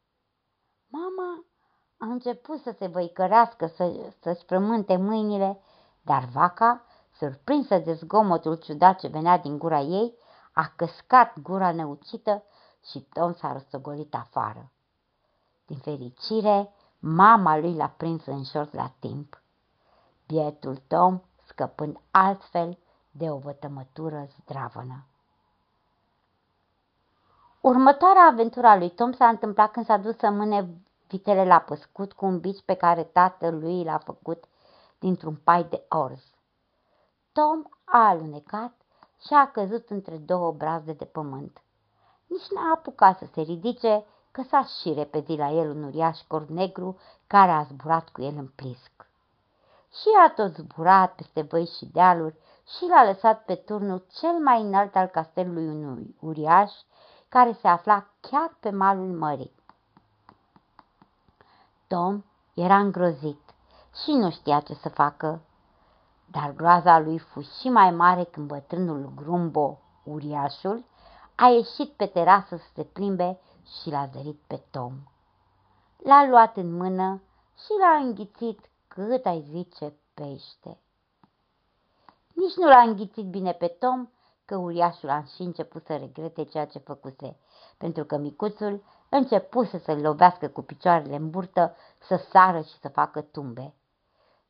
Mama 0.88 1.44
a 1.98 2.06
început 2.06 2.62
să 2.62 2.76
se 2.78 2.88
văicărească, 2.88 3.68
să, 3.68 4.14
să-și 4.22 4.46
frământe 4.46 4.96
mâinile, 4.96 5.62
dar 6.02 6.24
vaca 6.34 6.86
surprinsă 7.18 7.78
de 7.78 7.94
zgomotul 7.94 8.56
ciudat 8.56 9.00
ce 9.00 9.08
venea 9.08 9.38
din 9.38 9.58
gura 9.58 9.80
ei, 9.80 10.18
a 10.54 10.74
căscat 10.76 11.40
gura 11.40 11.72
năucită 11.72 12.44
și 12.86 13.00
Tom 13.00 13.34
s-a 13.34 13.52
răstogolit 13.52 14.16
afară. 14.16 14.72
Din 15.70 15.78
fericire, 15.78 16.74
mama 17.00 17.58
lui 17.58 17.76
l-a 17.76 17.88
prins 17.98 18.26
în 18.26 18.44
șort 18.44 18.74
la 18.74 18.92
timp. 19.00 19.42
Bietul 20.28 20.82
Tom 20.88 21.22
scăpând 21.46 22.00
altfel 22.12 22.78
de 23.12 23.32
o 23.32 23.38
vătămătură 23.38 24.28
zdravănă. 24.42 25.06
Următoarea 27.62 28.28
aventură 28.32 28.68
a 28.68 28.78
lui 28.78 28.90
Tom 28.90 29.12
s-a 29.12 29.28
întâmplat 29.28 29.72
când 29.72 29.86
s-a 29.86 29.98
dus 29.98 30.18
să 30.18 30.30
mâne 30.30 30.70
vitele 31.08 31.46
la 31.46 31.60
păscut 31.60 32.14
cu 32.14 32.26
un 32.26 32.40
bici 32.40 32.64
pe 32.66 32.74
care 32.74 33.04
tatăl 33.04 33.60
lui 33.60 33.84
l-a 33.84 33.98
făcut 33.98 34.44
dintr-un 35.00 35.36
pai 35.36 35.64
de 35.64 35.86
orz. 35.90 36.24
Tom 37.32 37.64
a 37.84 38.08
alunecat 38.08 38.74
și 39.26 39.34
a 39.34 39.52
căzut 39.52 39.90
între 39.90 40.18
două 40.18 40.52
brazde 40.52 40.94
de 40.94 41.06
pământ. 41.06 41.62
Nici 42.28 42.50
n-a 42.50 42.72
apucat 42.74 43.18
să 43.18 43.26
se 43.34 43.42
ridice, 43.42 43.90
că 43.90 44.04
s-a 44.50 44.64
și 44.64 44.94
repezit 44.94 45.38
la 45.38 45.50
el 45.50 45.70
un 45.70 45.84
uriaș 45.84 46.20
corn 46.28 46.54
negru 46.54 46.98
care 47.28 47.52
a 47.52 47.64
zburat 47.64 48.10
cu 48.10 48.22
el 48.22 48.34
în 48.38 48.48
plisc. 48.56 48.92
Și 49.92 50.08
a 50.26 50.30
tot 50.30 50.56
zburat 50.56 51.16
peste 51.16 51.42
văi 51.42 51.66
și 51.66 51.86
dealuri 51.86 52.36
și 52.78 52.86
l-a 52.88 53.04
lăsat 53.04 53.46
pe 53.46 53.56
turnul 53.56 54.06
cel 54.20 54.34
mai 54.44 54.62
înalt 54.62 54.96
al 54.96 55.08
castelului 55.08 55.68
unui 55.68 56.16
uriaș 56.20 56.72
care 57.30 57.52
se 57.62 57.68
afla 57.68 58.06
chiar 58.20 58.56
pe 58.60 58.70
malul 58.70 59.18
mării. 59.18 59.52
Tom 61.88 62.24
era 62.54 62.78
îngrozit 62.78 63.42
și 64.04 64.12
nu 64.12 64.32
știa 64.32 64.60
ce 64.60 64.74
să 64.74 64.90
facă, 64.90 65.42
dar 66.26 66.52
groaza 66.52 67.00
lui 67.00 67.20
fu 67.20 67.42
și 67.42 67.70
mai 67.70 67.92
mare 67.92 68.24
când 68.24 68.48
bătrânul 68.48 69.12
Grumbo, 69.16 69.80
uriașul, 70.04 70.84
a 71.36 71.48
ieșit 71.48 71.90
pe 71.90 72.06
terasă 72.06 72.56
să 72.56 72.66
se 72.76 72.84
plimbe 72.84 73.40
și 73.82 73.90
l-a 73.90 74.10
zărit 74.14 74.40
pe 74.48 74.62
Tom. 74.72 74.94
L-a 75.98 76.28
luat 76.30 76.58
în 76.58 76.76
mână 76.76 77.22
și 77.56 77.72
l-a 77.80 78.06
înghițit 78.06 78.60
cât 78.88 79.26
ai 79.26 79.42
zice 79.42 79.94
pește. 80.14 80.78
Nici 82.34 82.56
nu 82.56 82.68
l-a 82.68 82.82
înghițit 82.82 83.26
bine 83.26 83.52
pe 83.52 83.68
Tom, 83.68 84.10
că 84.46 84.58
uriașul 84.58 85.10
a 85.10 85.24
și 85.24 85.42
început 85.42 85.86
să 85.86 85.96
regrete 85.96 86.44
ceea 86.44 86.66
ce 86.66 86.80
făcuse, 86.80 87.38
pentru 87.78 88.04
că 88.04 88.18
micuțul 88.18 88.84
începuse 89.10 89.78
să-l 89.78 90.02
lovească 90.02 90.48
cu 90.48 90.62
picioarele 90.62 91.16
în 91.16 91.30
burtă, 91.30 91.76
să 91.98 92.16
sară 92.16 92.62
și 92.62 92.80
să 92.80 92.88
facă 92.88 93.22
tumbe. 93.22 93.74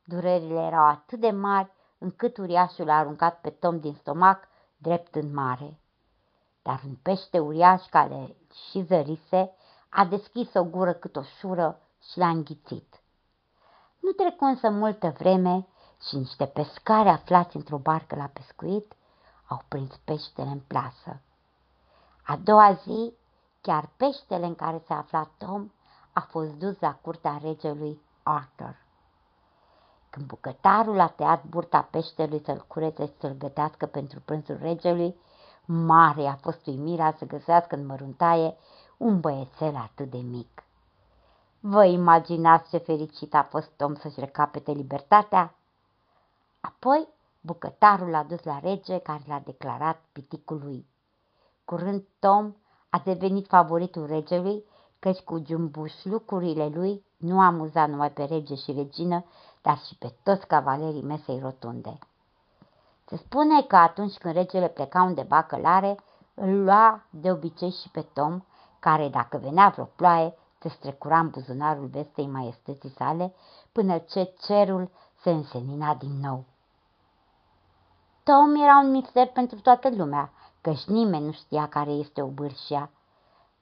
Durerile 0.04 0.60
erau 0.60 0.84
atât 0.84 1.20
de 1.20 1.30
mari 1.30 1.72
încât 1.98 2.36
uriașul 2.36 2.90
a 2.90 2.98
aruncat 2.98 3.40
pe 3.40 3.50
Tom 3.50 3.80
din 3.80 3.94
stomac 3.94 4.48
drept 4.76 5.14
în 5.14 5.34
mare. 5.34 5.80
Dar 6.62 6.80
un 6.86 6.94
pește 7.02 7.38
uriaș 7.38 7.86
care 7.86 8.36
și 8.52 8.82
zărise 8.82 9.54
a 9.88 10.04
deschis 10.04 10.54
o 10.54 10.64
gură 10.64 10.92
cât 10.92 11.16
o 11.16 11.22
șură 11.22 11.80
și 12.10 12.18
l-a 12.18 12.28
înghițit. 12.28 13.00
Nu 14.00 14.10
trecu 14.10 14.44
însă 14.44 14.70
multă 14.70 15.14
vreme 15.18 15.66
și 16.08 16.16
niște 16.16 16.46
pescari 16.46 17.08
aflați 17.08 17.56
într-o 17.56 17.78
barcă 17.78 18.16
la 18.16 18.30
pescuit 18.32 18.92
au 19.48 19.62
prins 19.68 19.96
peștele 20.04 20.48
în 20.48 20.60
plasă. 20.60 21.20
A 22.26 22.36
doua 22.36 22.72
zi, 22.72 23.12
chiar 23.60 23.88
peștele 23.96 24.46
în 24.46 24.54
care 24.54 24.82
se 24.86 24.92
afla 24.92 25.30
Tom 25.38 25.70
a 26.12 26.20
fost 26.20 26.50
dus 26.50 26.78
la 26.78 26.94
curtea 26.94 27.38
regelui 27.42 28.00
Arthur. 28.22 28.76
Când 30.10 30.26
bucătarul 30.26 31.00
a 31.00 31.08
tăiat 31.08 31.44
burta 31.44 31.82
peștelui 31.82 32.42
să-l 32.44 32.64
curețe 32.66 33.06
și 33.06 33.12
să-l 33.20 33.34
gătească 33.38 33.86
pentru 33.86 34.20
prânzul 34.20 34.58
regelui, 34.60 35.16
mare 35.72 36.26
a 36.26 36.34
fost 36.34 36.66
uimirea 36.66 37.14
să 37.18 37.24
găsească 37.24 37.74
în 37.76 37.86
măruntaie 37.86 38.56
un 38.96 39.20
băiețel 39.20 39.76
atât 39.76 40.10
de 40.10 40.18
mic. 40.18 40.64
Vă 41.60 41.84
imaginați 41.84 42.70
ce 42.70 42.76
fericit 42.76 43.34
a 43.34 43.42
fost 43.42 43.70
Tom 43.76 43.94
să-și 43.94 44.20
recapete 44.20 44.72
libertatea? 44.72 45.54
Apoi, 46.60 47.08
bucătarul 47.40 48.08
l-a 48.08 48.22
dus 48.22 48.42
la 48.42 48.58
rege 48.58 48.98
care 48.98 49.22
l-a 49.26 49.42
declarat 49.44 50.02
piticul 50.12 50.60
lui. 50.64 50.86
Curând 51.64 52.04
Tom 52.18 52.54
a 52.88 53.02
devenit 53.04 53.46
favoritul 53.46 54.06
regelui, 54.06 54.64
căci 54.98 55.20
cu 55.20 55.42
lucrurile 56.02 56.68
lui 56.68 57.04
nu 57.16 57.40
amuza 57.40 57.86
numai 57.86 58.10
pe 58.10 58.24
rege 58.24 58.54
și 58.54 58.72
regină, 58.72 59.24
dar 59.62 59.78
și 59.78 59.96
pe 59.96 60.14
toți 60.22 60.46
cavalerii 60.46 61.02
mesei 61.02 61.40
rotunde. 61.40 61.98
Se 63.10 63.16
spune 63.16 63.62
că 63.62 63.76
atunci 63.76 64.16
când 64.16 64.34
regele 64.34 64.68
pleca 64.68 65.02
undeva 65.02 65.42
călare, 65.42 65.96
îl 66.34 66.64
lua 66.64 67.02
de 67.10 67.30
obicei 67.30 67.70
și 67.70 67.88
pe 67.88 68.00
Tom, 68.00 68.44
care, 68.78 69.08
dacă 69.08 69.36
venea 69.36 69.68
vreo 69.68 69.84
ploaie, 69.84 70.34
se 70.58 70.68
strecura 70.68 71.18
în 71.18 71.28
buzunarul 71.28 71.86
vestei 71.86 72.26
maiestății 72.26 72.90
sale, 72.90 73.34
până 73.72 73.98
ce 73.98 74.34
cerul 74.40 74.90
se 75.22 75.30
însenina 75.30 75.94
din 75.94 76.20
nou. 76.20 76.44
Tom 78.22 78.54
era 78.54 78.78
un 78.78 78.90
mister 78.90 79.26
pentru 79.26 79.60
toată 79.60 79.90
lumea, 79.90 80.32
căci 80.60 80.84
nimeni 80.84 81.24
nu 81.24 81.32
știa 81.32 81.68
care 81.68 81.90
este 81.90 82.22
o 82.22 82.26
bârșia. 82.26 82.90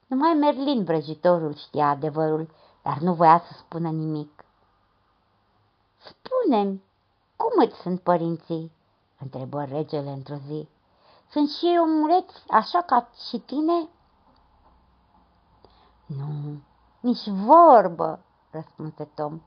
Numai 0.07 0.33
Merlin, 0.33 0.83
vrăjitorul, 0.83 1.55
știa 1.55 1.89
adevărul, 1.89 2.49
dar 2.81 2.97
nu 2.97 3.13
voia 3.13 3.39
să 3.39 3.53
spună 3.57 3.89
nimic. 3.89 4.43
Spune-mi, 5.97 6.83
cum 7.35 7.63
îți 7.65 7.79
sunt 7.79 7.99
părinții?" 7.99 8.77
Întrebă 9.19 9.63
regele 9.63 10.09
într-o 10.09 10.35
zi. 10.35 10.67
Sunt 11.29 11.49
și 11.49 11.65
ei 11.65 11.79
omuleți, 11.79 12.43
așa 12.49 12.81
ca 12.81 13.09
și 13.29 13.37
tine?" 13.37 13.87
Nu, 16.05 16.61
nici 16.99 17.27
vorbă, 17.27 18.19
răspunse 18.51 19.03
Tom. 19.15 19.41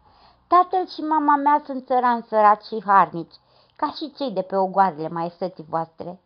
Tatăl 0.46 0.86
și 0.86 1.00
mama 1.00 1.36
mea 1.36 1.62
sunt 1.64 1.86
țăran 1.86 2.22
săraci 2.22 2.64
și 2.64 2.82
harnici, 2.84 3.34
ca 3.76 3.90
și 3.90 4.12
cei 4.16 4.30
de 4.30 4.42
pe 4.42 4.56
ogoarele 4.56 5.08
maestății 5.08 5.64
voastre. 5.68 6.20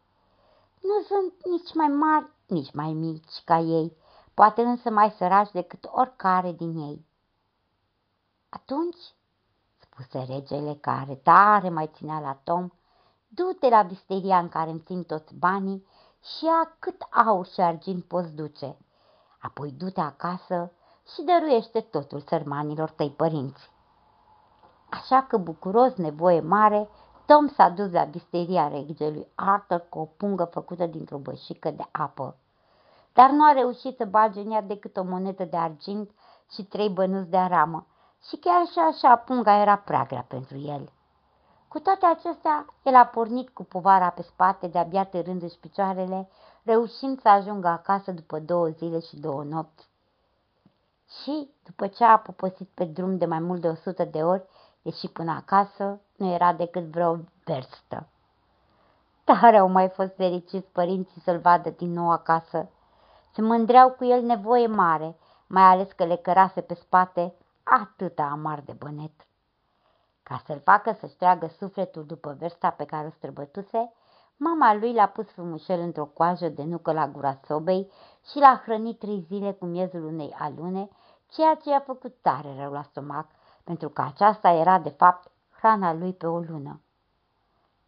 Nu 0.81 1.03
sunt 1.07 1.33
nici 1.45 1.75
mai 1.75 1.87
mari, 1.87 2.27
nici 2.47 2.73
mai 2.73 2.93
mici 2.93 3.43
ca 3.45 3.59
ei, 3.59 3.97
poate 4.35 4.63
însă 4.63 4.91
mai 4.91 5.11
săraci 5.11 5.51
decât 5.51 5.89
oricare 5.91 6.53
din 6.53 6.77
ei. 6.77 7.07
Atunci, 8.49 9.15
spuse 9.79 10.25
regele 10.29 10.75
care 10.75 11.15
tare 11.15 11.69
mai 11.69 11.91
ținea 11.95 12.19
la 12.19 12.39
Tom, 12.45 12.69
du-te 13.37 13.69
la 13.69 13.83
visteria 13.83 14.39
în 14.39 14.49
care 14.49 14.71
îmi 14.71 14.83
țin 14.87 15.03
toți 15.03 15.35
banii 15.35 15.87
și 16.23 16.45
ia 16.45 16.77
cât 16.79 17.07
aur 17.11 17.47
și 17.47 17.61
argint 17.61 18.05
poți 18.05 18.35
duce. 18.35 18.77
Apoi 19.39 19.71
du-te 19.71 20.01
acasă 20.01 20.73
și 21.15 21.23
dăruiește 21.23 21.81
totul 21.81 22.21
sărmanilor 22.21 22.91
tăi 22.91 23.11
părinți. 23.11 23.71
Așa 24.91 25.23
că, 25.23 25.37
bucuros, 25.37 25.95
nevoie 25.95 26.41
mare, 26.41 26.89
Tom 27.27 27.49
s-a 27.49 27.69
dus 27.69 27.93
la 27.93 28.05
bisteria 28.05 28.69
regelui 28.69 29.27
Arthur 29.35 29.87
cu 29.89 29.99
o 29.99 30.05
pungă 30.05 30.45
făcută 30.45 30.87
dintr-o 30.87 31.19
bășică 31.19 31.71
de 31.71 31.89
apă. 31.93 32.37
Dar 33.13 33.31
nu 33.31 33.45
a 33.45 33.53
reușit 33.53 33.97
să 33.97 34.05
bage 34.05 34.41
în 34.41 34.51
ea 34.51 34.63
decât 34.63 34.97
o 34.97 35.03
monedă 35.03 35.45
de 35.45 35.57
argint 35.57 36.11
și 36.51 36.65
trei 36.65 36.89
bănuți 36.89 37.31
de 37.31 37.37
aramă. 37.37 37.87
Și 38.29 38.37
chiar 38.37 38.67
și 38.67 38.79
așa 38.79 39.17
punga 39.17 39.61
era 39.61 39.77
prea 39.77 40.05
grea 40.05 40.25
pentru 40.29 40.59
el. 40.59 40.93
Cu 41.77 41.83
toate 41.83 42.07
acestea, 42.07 42.67
el 42.83 42.95
a 42.95 43.05
pornit 43.05 43.49
cu 43.49 43.65
povara 43.65 44.11
pe 44.11 44.23
spate, 44.23 44.67
de-abia 44.67 45.05
târându-și 45.05 45.59
picioarele, 45.59 46.29
reușind 46.63 47.21
să 47.21 47.29
ajungă 47.29 47.69
acasă 47.69 48.13
după 48.13 48.39
două 48.39 48.69
zile 48.69 49.01
și 49.01 49.17
două 49.17 49.45
nopți. 49.45 49.89
Și, 51.23 51.51
după 51.65 51.87
ce 51.87 52.05
a 52.05 52.19
poposit 52.19 52.69
pe 52.75 52.85
drum 52.85 53.19
de 53.19 53.27
mai 53.27 53.39
mult 53.39 53.61
de 53.61 53.69
o 53.69 53.75
sută 53.75 54.05
de 54.05 54.23
ori, 54.23 54.45
ieși 54.83 55.09
până 55.09 55.31
acasă, 55.31 56.01
nu 56.17 56.33
era 56.33 56.53
decât 56.53 56.83
vreo 56.83 57.19
verstă. 57.45 58.07
Tare 59.25 59.57
au 59.57 59.69
mai 59.69 59.89
fost 59.89 60.15
fericiți 60.15 60.69
părinții 60.73 61.21
să-l 61.21 61.39
vadă 61.39 61.71
din 61.71 61.93
nou 61.93 62.11
acasă. 62.11 62.69
Se 63.35 63.43
mândreau 63.43 63.91
cu 63.91 64.05
el 64.05 64.23
nevoie 64.23 64.67
mare, 64.67 65.17
mai 65.47 65.63
ales 65.63 65.93
că 65.93 66.05
le 66.05 66.17
cărase 66.17 66.61
pe 66.61 66.75
spate 66.75 67.35
atâta 67.63 68.23
amar 68.23 68.61
de 68.61 68.73
bănet. 68.73 69.27
Ca 70.29 70.43
să-l 70.47 70.61
facă 70.65 70.97
să-și 71.01 71.17
treagă 71.17 71.47
sufletul 71.47 72.05
după 72.07 72.37
versta 72.39 72.71
pe 72.71 72.85
care 72.85 73.07
o 73.07 73.11
străbătuse, 73.11 73.93
mama 74.37 74.75
lui 74.75 74.93
l-a 74.93 75.07
pus 75.07 75.31
frumușel 75.31 75.81
într-o 75.81 76.05
coajă 76.05 76.49
de 76.49 76.63
nucă 76.63 76.93
la 76.93 77.09
gura 77.09 77.41
sobei 77.45 77.93
și 78.31 78.39
l-a 78.39 78.63
hrănit 78.65 78.99
trei 78.99 79.25
zile 79.29 79.53
cu 79.53 79.65
miezul 79.65 80.05
unei 80.05 80.35
alune, 80.39 80.89
ceea 81.29 81.55
ce 81.55 81.71
i-a 81.71 81.81
făcut 81.81 82.15
tare 82.21 82.55
rău 82.59 82.73
la 82.73 82.83
stomac, 82.83 83.27
pentru 83.65 83.89
că 83.89 84.03
aceasta 84.03 84.49
era, 84.49 84.79
de 84.79 84.89
fapt, 84.89 85.31
hrana 85.59 85.93
lui 85.93 86.13
pe 86.13 86.27
o 86.27 86.39
lună. 86.39 86.81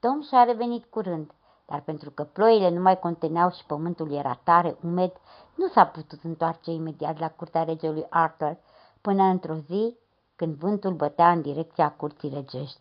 Tom 0.00 0.22
și-a 0.22 0.42
revenit 0.44 0.84
curând, 0.84 1.32
dar 1.66 1.80
pentru 1.80 2.10
că 2.10 2.24
ploile 2.24 2.70
nu 2.70 2.80
mai 2.80 2.98
conteneau 2.98 3.50
și 3.50 3.64
pământul 3.66 4.12
era 4.12 4.40
tare 4.42 4.76
umed, 4.82 5.12
nu 5.54 5.68
s-a 5.68 5.86
putut 5.86 6.22
întoarce 6.22 6.70
imediat 6.70 7.18
la 7.18 7.30
curtea 7.30 7.64
regelui 7.64 8.06
Arthur, 8.08 8.56
până 9.00 9.22
într-o 9.22 9.54
zi 9.54 9.96
când 10.38 10.54
vântul 10.54 10.92
bătea 10.92 11.30
în 11.30 11.42
direcția 11.42 11.90
curții 11.90 12.28
regești. 12.34 12.80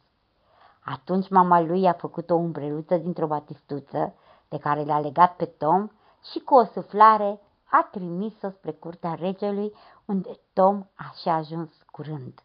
Atunci 0.86 1.30
mama 1.30 1.62
lui 1.62 1.88
a 1.88 1.94
făcut 1.94 2.30
o 2.30 2.36
umbreluță 2.36 2.98
dintr-o 2.98 3.28
batistuță 3.28 4.14
de 4.50 4.58
care 4.58 4.84
l-a 4.84 5.00
legat 5.00 5.36
pe 5.36 5.46
Tom 5.46 5.90
și 6.32 6.40
cu 6.40 6.56
o 6.56 6.64
suflare 6.64 7.40
a 7.64 7.88
trimis-o 7.92 8.50
spre 8.50 8.72
curtea 8.72 9.14
regelui, 9.14 9.74
unde 10.06 10.40
Tom 10.54 10.86
a 10.96 11.14
și 11.22 11.30
ajuns 11.30 11.70
curând. 11.92 12.44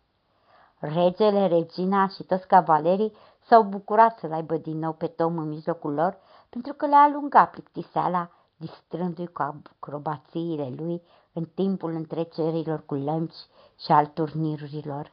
Regele, 0.78 1.46
regina 1.46 2.08
și 2.08 2.22
toți 2.22 2.46
cavalerii 2.46 3.12
s-au 3.40 3.62
bucurat 3.62 4.18
să-l 4.18 4.32
aibă 4.32 4.56
din 4.56 4.78
nou 4.78 4.92
pe 4.92 5.06
Tom 5.06 5.38
în 5.38 5.48
mijlocul 5.48 5.92
lor, 5.94 6.18
pentru 6.48 6.72
că 6.72 6.86
le-a 6.86 7.02
alungat 7.02 7.50
plictiseala, 7.50 8.30
distrându-i 8.56 9.26
cu 9.26 9.42
acrobațiile 9.42 10.72
lui 10.76 11.02
în 11.32 11.44
timpul 11.44 11.90
întrecerilor 11.90 12.84
cu 12.86 12.94
lămci 12.94 13.46
și 13.78 13.92
al 13.92 14.06
turnirurilor. 14.06 15.12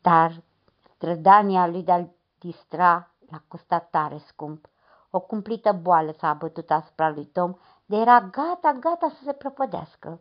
Dar 0.00 0.42
strădania 0.94 1.66
lui 1.66 1.82
de-a 1.82 2.08
distra 2.38 3.10
l-a 3.30 3.42
costat 3.48 3.90
tare 3.90 4.18
scump. 4.26 4.68
O 5.10 5.20
cumplită 5.20 5.72
boală 5.72 6.14
s-a 6.18 6.28
abătut 6.28 6.70
asupra 6.70 7.10
lui 7.10 7.24
Tom, 7.24 7.54
de 7.86 7.96
era 7.96 8.20
gata, 8.20 8.72
gata 8.80 9.08
să 9.08 9.22
se 9.24 9.32
prăpădească. 9.32 10.20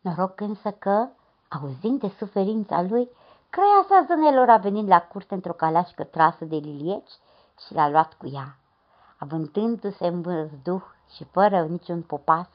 Noroc 0.00 0.40
însă 0.40 0.70
că, 0.70 1.08
auzind 1.48 2.00
de 2.00 2.08
suferința 2.18 2.82
lui, 2.82 3.10
creasa 3.50 4.04
zânelor 4.06 4.48
a 4.48 4.56
venit 4.56 4.86
la 4.86 5.02
curte 5.02 5.34
într-o 5.34 5.52
caleașcă 5.52 6.04
trasă 6.04 6.44
de 6.44 6.56
lilieci 6.56 7.10
și 7.66 7.74
l-a 7.74 7.88
luat 7.88 8.14
cu 8.14 8.26
ea. 8.26 8.56
Avântându-se 9.18 10.06
în 10.06 10.20
văzduh 10.20 10.82
și 11.14 11.24
fără 11.24 11.62
niciun 11.62 12.02
popas, 12.02 12.48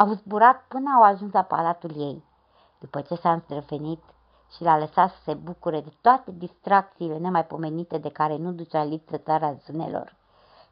au 0.00 0.12
zburat 0.12 0.64
până 0.68 0.90
au 0.96 1.02
ajuns 1.02 1.32
la 1.32 1.42
palatul 1.42 1.90
ei. 1.96 2.24
După 2.78 3.00
ce 3.00 3.14
s-a 3.14 3.32
înstrăvenit 3.32 4.02
și 4.54 4.62
l-a 4.62 4.78
lăsat 4.78 5.10
să 5.10 5.16
se 5.24 5.34
bucure 5.34 5.80
de 5.80 5.92
toate 6.00 6.30
distracțiile 6.30 7.18
nemaipomenite 7.18 7.98
de 7.98 8.08
care 8.08 8.36
nu 8.36 8.52
ducea 8.52 8.84
lipsă 8.84 9.16
țara 9.16 9.52
zânelor, 9.52 10.16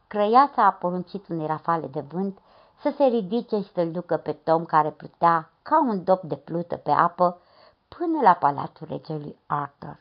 crăiața 0.07 0.65
a 0.65 0.71
poruncit 0.73 1.29
unei 1.29 1.47
rafale 1.47 1.87
de 1.87 2.01
vânt 2.01 2.39
să 2.81 2.93
se 2.97 3.05
ridice 3.05 3.61
și 3.61 3.73
să-l 3.73 3.91
ducă 3.91 4.17
pe 4.17 4.33
Tom 4.33 4.65
care 4.65 4.91
plutea 4.91 5.51
ca 5.63 5.81
un 5.81 6.05
dop 6.05 6.23
de 6.23 6.37
plută 6.37 6.77
pe 6.77 6.91
apă 6.91 7.41
până 7.89 8.21
la 8.23 8.33
palatul 8.33 8.87
regelui 8.91 9.39
Arthur. 9.47 9.99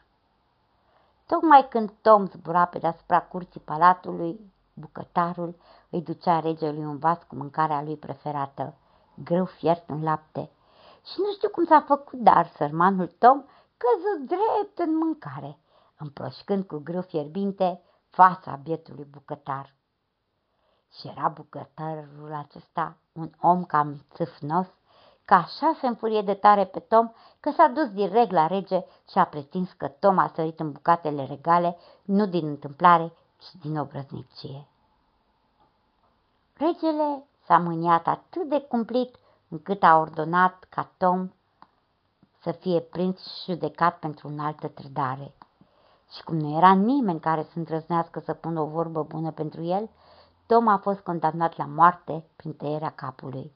Tocmai 1.25 1.67
când 1.69 1.91
Tom 2.01 2.25
zbura 2.27 2.65
pe 2.65 2.79
deasupra 2.79 3.21
curții 3.21 3.59
palatului, 3.59 4.51
bucătarul 4.73 5.55
îi 5.89 6.01
ducea 6.01 6.39
regelui 6.39 6.85
un 6.85 6.97
vas 6.97 7.17
cu 7.27 7.35
mâncarea 7.35 7.81
lui 7.81 7.95
preferată, 7.95 8.73
greu 9.23 9.45
fiert 9.45 9.89
în 9.89 10.03
lapte. 10.03 10.49
Și 11.05 11.13
nu 11.17 11.31
știu 11.31 11.49
cum 11.49 11.65
s-a 11.65 11.83
făcut, 11.87 12.19
dar 12.19 12.47
sărmanul 12.47 13.07
Tom 13.07 13.43
căzut 13.77 14.27
drept 14.27 14.77
în 14.77 14.97
mâncare, 14.97 15.57
împroșcând 15.97 16.63
cu 16.63 16.77
grâu 16.77 17.01
fierbinte 17.01 17.81
fața 18.09 18.59
bietului 18.63 19.05
bucătar. 19.05 19.73
Și 20.91 21.07
era 21.07 21.27
bucătarul 21.27 22.33
acesta 22.33 22.97
un 23.11 23.29
om 23.41 23.65
cam 23.65 24.05
țâfnos, 24.13 24.67
că 25.25 25.33
așa 25.33 25.77
se 25.79 25.87
înfurie 25.87 26.21
de 26.21 26.33
tare 26.33 26.65
pe 26.65 26.79
Tom 26.79 27.11
că 27.39 27.51
s-a 27.51 27.67
dus 27.67 27.89
direct 27.89 28.31
la 28.31 28.47
rege 28.47 28.85
și 29.09 29.17
a 29.17 29.25
pretins 29.25 29.71
că 29.71 29.87
Tom 29.87 30.17
a 30.17 30.31
sărit 30.35 30.59
în 30.59 30.71
bucatele 30.71 31.25
regale, 31.25 31.77
nu 32.03 32.25
din 32.25 32.47
întâmplare, 32.47 33.13
ci 33.37 33.55
din 33.61 33.77
obrăznicie. 33.77 34.67
Regele 36.53 37.23
s-a 37.47 37.57
mâniat 37.57 38.07
atât 38.07 38.49
de 38.49 38.59
cumplit 38.59 39.15
încât 39.49 39.83
a 39.83 39.97
ordonat 39.97 40.65
ca 40.69 40.91
Tom 40.97 41.31
să 42.41 42.51
fie 42.51 42.79
prins 42.79 43.19
și 43.19 43.51
judecat 43.51 43.99
pentru 43.99 44.27
un 44.27 44.39
altă 44.39 44.67
trădare. 44.67 45.33
Și 46.11 46.23
cum 46.23 46.37
nu 46.37 46.57
era 46.57 46.73
nimeni 46.73 47.19
care 47.19 47.43
să 47.43 47.51
îndrăznească 47.55 48.19
să 48.19 48.33
pună 48.33 48.59
o 48.59 48.65
vorbă 48.65 49.03
bună 49.03 49.31
pentru 49.31 49.63
el, 49.63 49.89
Tom 50.45 50.67
a 50.67 50.77
fost 50.77 50.99
condamnat 50.99 51.57
la 51.57 51.65
moarte 51.65 52.25
prin 52.35 52.53
tăierea 52.53 52.89
capului. 52.89 53.55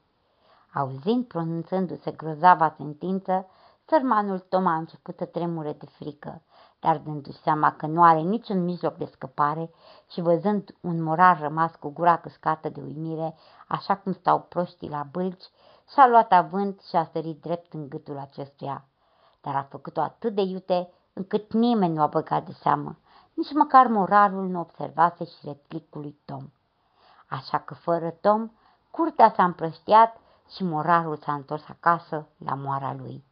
Auzind 0.74 1.26
pronunțându-se 1.26 2.10
grozava 2.10 2.74
sentință, 2.76 3.46
sărmanul 3.84 4.38
Tom 4.38 4.66
a 4.66 4.74
început 4.74 5.16
să 5.16 5.24
tremure 5.24 5.72
de 5.72 5.86
frică, 5.86 6.42
dar 6.82 6.98
dându-și 6.98 7.42
seama 7.42 7.72
că 7.72 7.86
nu 7.86 8.02
are 8.02 8.20
niciun 8.20 8.64
mijloc 8.64 8.96
de 8.96 9.04
scăpare 9.04 9.70
și 10.10 10.20
văzând 10.20 10.74
un 10.80 11.02
morar 11.02 11.40
rămas 11.40 11.74
cu 11.74 11.88
gura 11.88 12.16
căscată 12.16 12.68
de 12.68 12.80
uimire, 12.80 13.34
așa 13.68 13.96
cum 13.96 14.12
stau 14.12 14.40
proștii 14.40 14.88
la 14.88 15.06
bâlci, 15.10 15.44
și-a 15.92 16.06
luat 16.06 16.32
avânt 16.32 16.80
și 16.80 16.96
a 16.96 17.04
sărit 17.04 17.40
drept 17.40 17.72
în 17.72 17.88
gâtul 17.88 18.18
acestuia. 18.18 18.84
Dar 19.40 19.54
a 19.54 19.66
făcut-o 19.70 20.00
atât 20.00 20.34
de 20.34 20.42
iute 20.42 20.92
încât 21.12 21.52
nimeni 21.52 21.94
nu 21.94 22.02
a 22.02 22.06
băgat 22.06 22.44
de 22.44 22.52
seamă, 22.52 22.98
nici 23.34 23.52
măcar 23.52 23.86
morarul 23.86 24.48
nu 24.48 24.60
observase 24.60 25.24
și 25.24 25.38
replicul 25.44 26.00
lui 26.00 26.18
Tom. 26.24 26.50
Așa 27.28 27.58
că 27.58 27.74
fără 27.74 28.10
Tom, 28.10 28.50
curtea 28.90 29.32
s-a 29.36 29.44
împrăștiat 29.44 30.16
și 30.54 30.64
morarul 30.64 31.16
s-a 31.16 31.32
întors 31.32 31.64
acasă 31.68 32.28
la 32.36 32.54
moara 32.54 32.94
lui. 32.94 33.24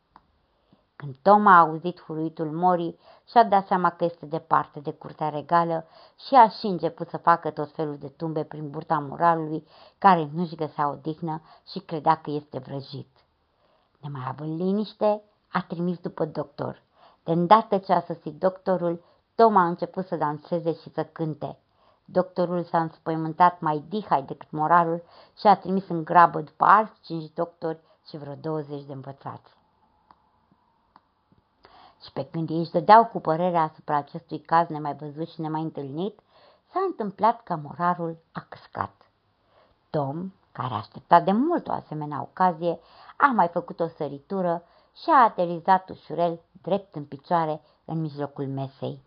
Când 1.00 1.16
Tom 1.22 1.46
a 1.46 1.58
auzit 1.58 2.02
huruitul 2.02 2.50
morii, 2.50 2.98
și-a 3.28 3.44
dat 3.44 3.66
seama 3.66 3.90
că 3.90 4.04
este 4.04 4.26
departe 4.26 4.80
de 4.80 4.92
curtea 4.92 5.28
regală 5.28 5.86
și 6.26 6.34
a 6.34 6.48
și 6.48 6.66
început 6.66 7.08
să 7.08 7.16
facă 7.16 7.50
tot 7.50 7.72
felul 7.72 7.96
de 7.98 8.08
tumbe 8.08 8.44
prin 8.44 8.70
burta 8.70 8.98
moralului, 8.98 9.66
care 9.98 10.30
nu-și 10.34 10.54
găsea 10.54 10.88
odihnă 10.88 11.42
și 11.70 11.78
credea 11.78 12.16
că 12.16 12.30
este 12.30 12.58
vrăjit. 12.58 13.08
Nemai 14.00 14.22
având 14.28 14.60
liniște, 14.60 15.22
a 15.52 15.64
trimis 15.68 15.98
după 15.98 16.24
doctor. 16.24 16.82
De 17.24 17.32
îndată 17.32 17.78
ce 17.78 17.92
a 17.92 18.00
sosit 18.00 18.38
doctorul, 18.38 19.04
Tom 19.34 19.56
a 19.56 19.66
început 19.66 20.06
să 20.06 20.16
danseze 20.16 20.72
și 20.72 20.90
să 20.90 21.04
cânte. 21.04 21.58
Doctorul 22.04 22.62
s-a 22.62 22.80
înspăimântat 22.80 23.60
mai 23.60 23.84
dihai 23.88 24.22
decât 24.22 24.50
moralul 24.50 25.02
și 25.38 25.46
a 25.46 25.56
trimis 25.56 25.88
în 25.88 26.04
grabă 26.04 26.40
după 26.40 26.64
alți 26.64 27.00
cinci 27.00 27.32
doctori 27.34 27.80
și 28.08 28.16
vreo 28.16 28.34
20 28.34 28.82
de 28.84 28.92
învățați. 28.92 29.59
Și 32.02 32.12
pe 32.12 32.24
când 32.24 32.50
ei 32.50 32.58
își 32.58 32.70
dădeau 32.70 33.06
cu 33.06 33.20
părerea 33.20 33.62
asupra 33.62 33.96
acestui 33.96 34.40
caz 34.40 34.68
nemai 34.68 34.94
văzut 34.94 35.28
și 35.28 35.40
nemai 35.40 35.62
întâlnit, 35.62 36.20
s-a 36.72 36.80
întâmplat 36.86 37.42
că 37.42 37.56
morarul 37.62 38.18
a 38.32 38.46
căscat. 38.48 38.92
Tom, 39.90 40.32
care 40.52 40.74
aștepta 40.74 41.20
de 41.20 41.32
mult 41.32 41.68
o 41.68 41.72
asemenea 41.72 42.20
ocazie, 42.20 42.78
a 43.16 43.26
mai 43.26 43.48
făcut 43.48 43.80
o 43.80 43.88
săritură 43.88 44.62
și 44.96 45.10
a 45.10 45.22
aterizat 45.22 45.88
ușurel 45.88 46.40
drept 46.62 46.94
în 46.94 47.04
picioare 47.04 47.60
în 47.84 48.00
mijlocul 48.00 48.46
mesei. 48.46 49.02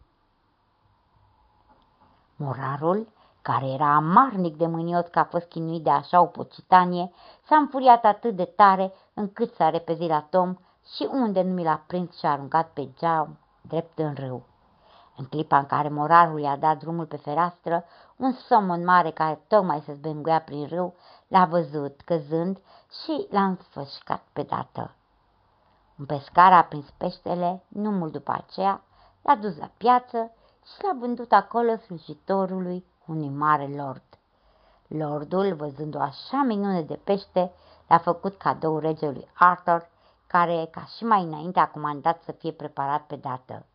Morarul, 2.35 3.07
care 3.41 3.65
era 3.65 3.95
amarnic 3.95 4.57
de 4.57 4.67
mânios 4.67 5.05
că 5.07 5.19
a 5.19 5.23
fost 5.23 5.45
chinuit 5.45 5.83
de 5.83 5.89
așa 5.89 6.21
o 6.21 6.25
pocitanie, 6.25 7.11
s-a 7.43 7.55
înfuriat 7.55 8.05
atât 8.05 8.35
de 8.35 8.45
tare 8.45 8.93
încât 9.13 9.53
s-a 9.53 9.69
repezit 9.69 10.09
la 10.09 10.21
Tom 10.21 10.57
și 10.95 11.07
unde 11.11 11.41
nu 11.41 11.53
mi 11.53 11.63
l-a 11.63 11.83
prins 11.87 12.17
și 12.17 12.25
a 12.25 12.31
aruncat 12.31 12.69
pe 12.69 12.89
geam 12.97 13.37
drept 13.61 13.99
în 13.99 14.13
râu. 14.13 14.45
În 15.17 15.25
clipa 15.25 15.57
în 15.57 15.65
care 15.65 15.89
morarul 15.89 16.39
i-a 16.39 16.55
dat 16.55 16.77
drumul 16.77 17.05
pe 17.05 17.17
fereastră, 17.17 17.83
un 18.15 18.31
somon 18.31 18.83
mare 18.83 19.11
care 19.11 19.43
tocmai 19.47 19.81
se 19.85 19.93
zbenguia 19.93 20.41
prin 20.41 20.67
râu 20.67 20.93
l-a 21.27 21.45
văzut 21.45 22.01
căzând 22.01 22.57
și 23.03 23.27
l-a 23.29 23.43
înfășcat 23.43 24.23
pe 24.33 24.43
dată. 24.43 24.95
Un 25.99 26.05
pescar 26.05 26.53
a 26.53 26.63
prins 26.63 26.89
peștele, 26.97 27.63
nu 27.67 27.91
mult 27.91 28.11
după 28.11 28.31
aceea, 28.31 28.81
l-a 29.21 29.35
dus 29.35 29.57
la 29.57 29.69
piață 29.77 30.31
și 30.65 30.83
l-a 30.83 30.97
vândut 30.99 31.31
acolo 31.31 31.75
slujitorului 31.75 32.85
unui 33.05 33.29
mare 33.29 33.67
lord. 33.67 34.03
Lordul, 34.87 35.53
văzând 35.53 35.95
o 35.95 35.99
așa 35.99 36.43
minune 36.45 36.81
de 36.81 36.99
pește, 37.03 37.51
l-a 37.87 37.97
făcut 37.97 38.37
cadou 38.37 38.79
regelui 38.79 39.27
Arthur 39.33 39.91
care, 40.33 40.67
ca 40.71 40.85
și 40.85 41.03
mai 41.03 41.23
înainte, 41.23 41.59
a 41.59 41.67
comandat 41.67 42.21
să 42.23 42.31
fie 42.31 42.51
preparat 42.51 43.01
pe 43.01 43.15
dată. 43.15 43.65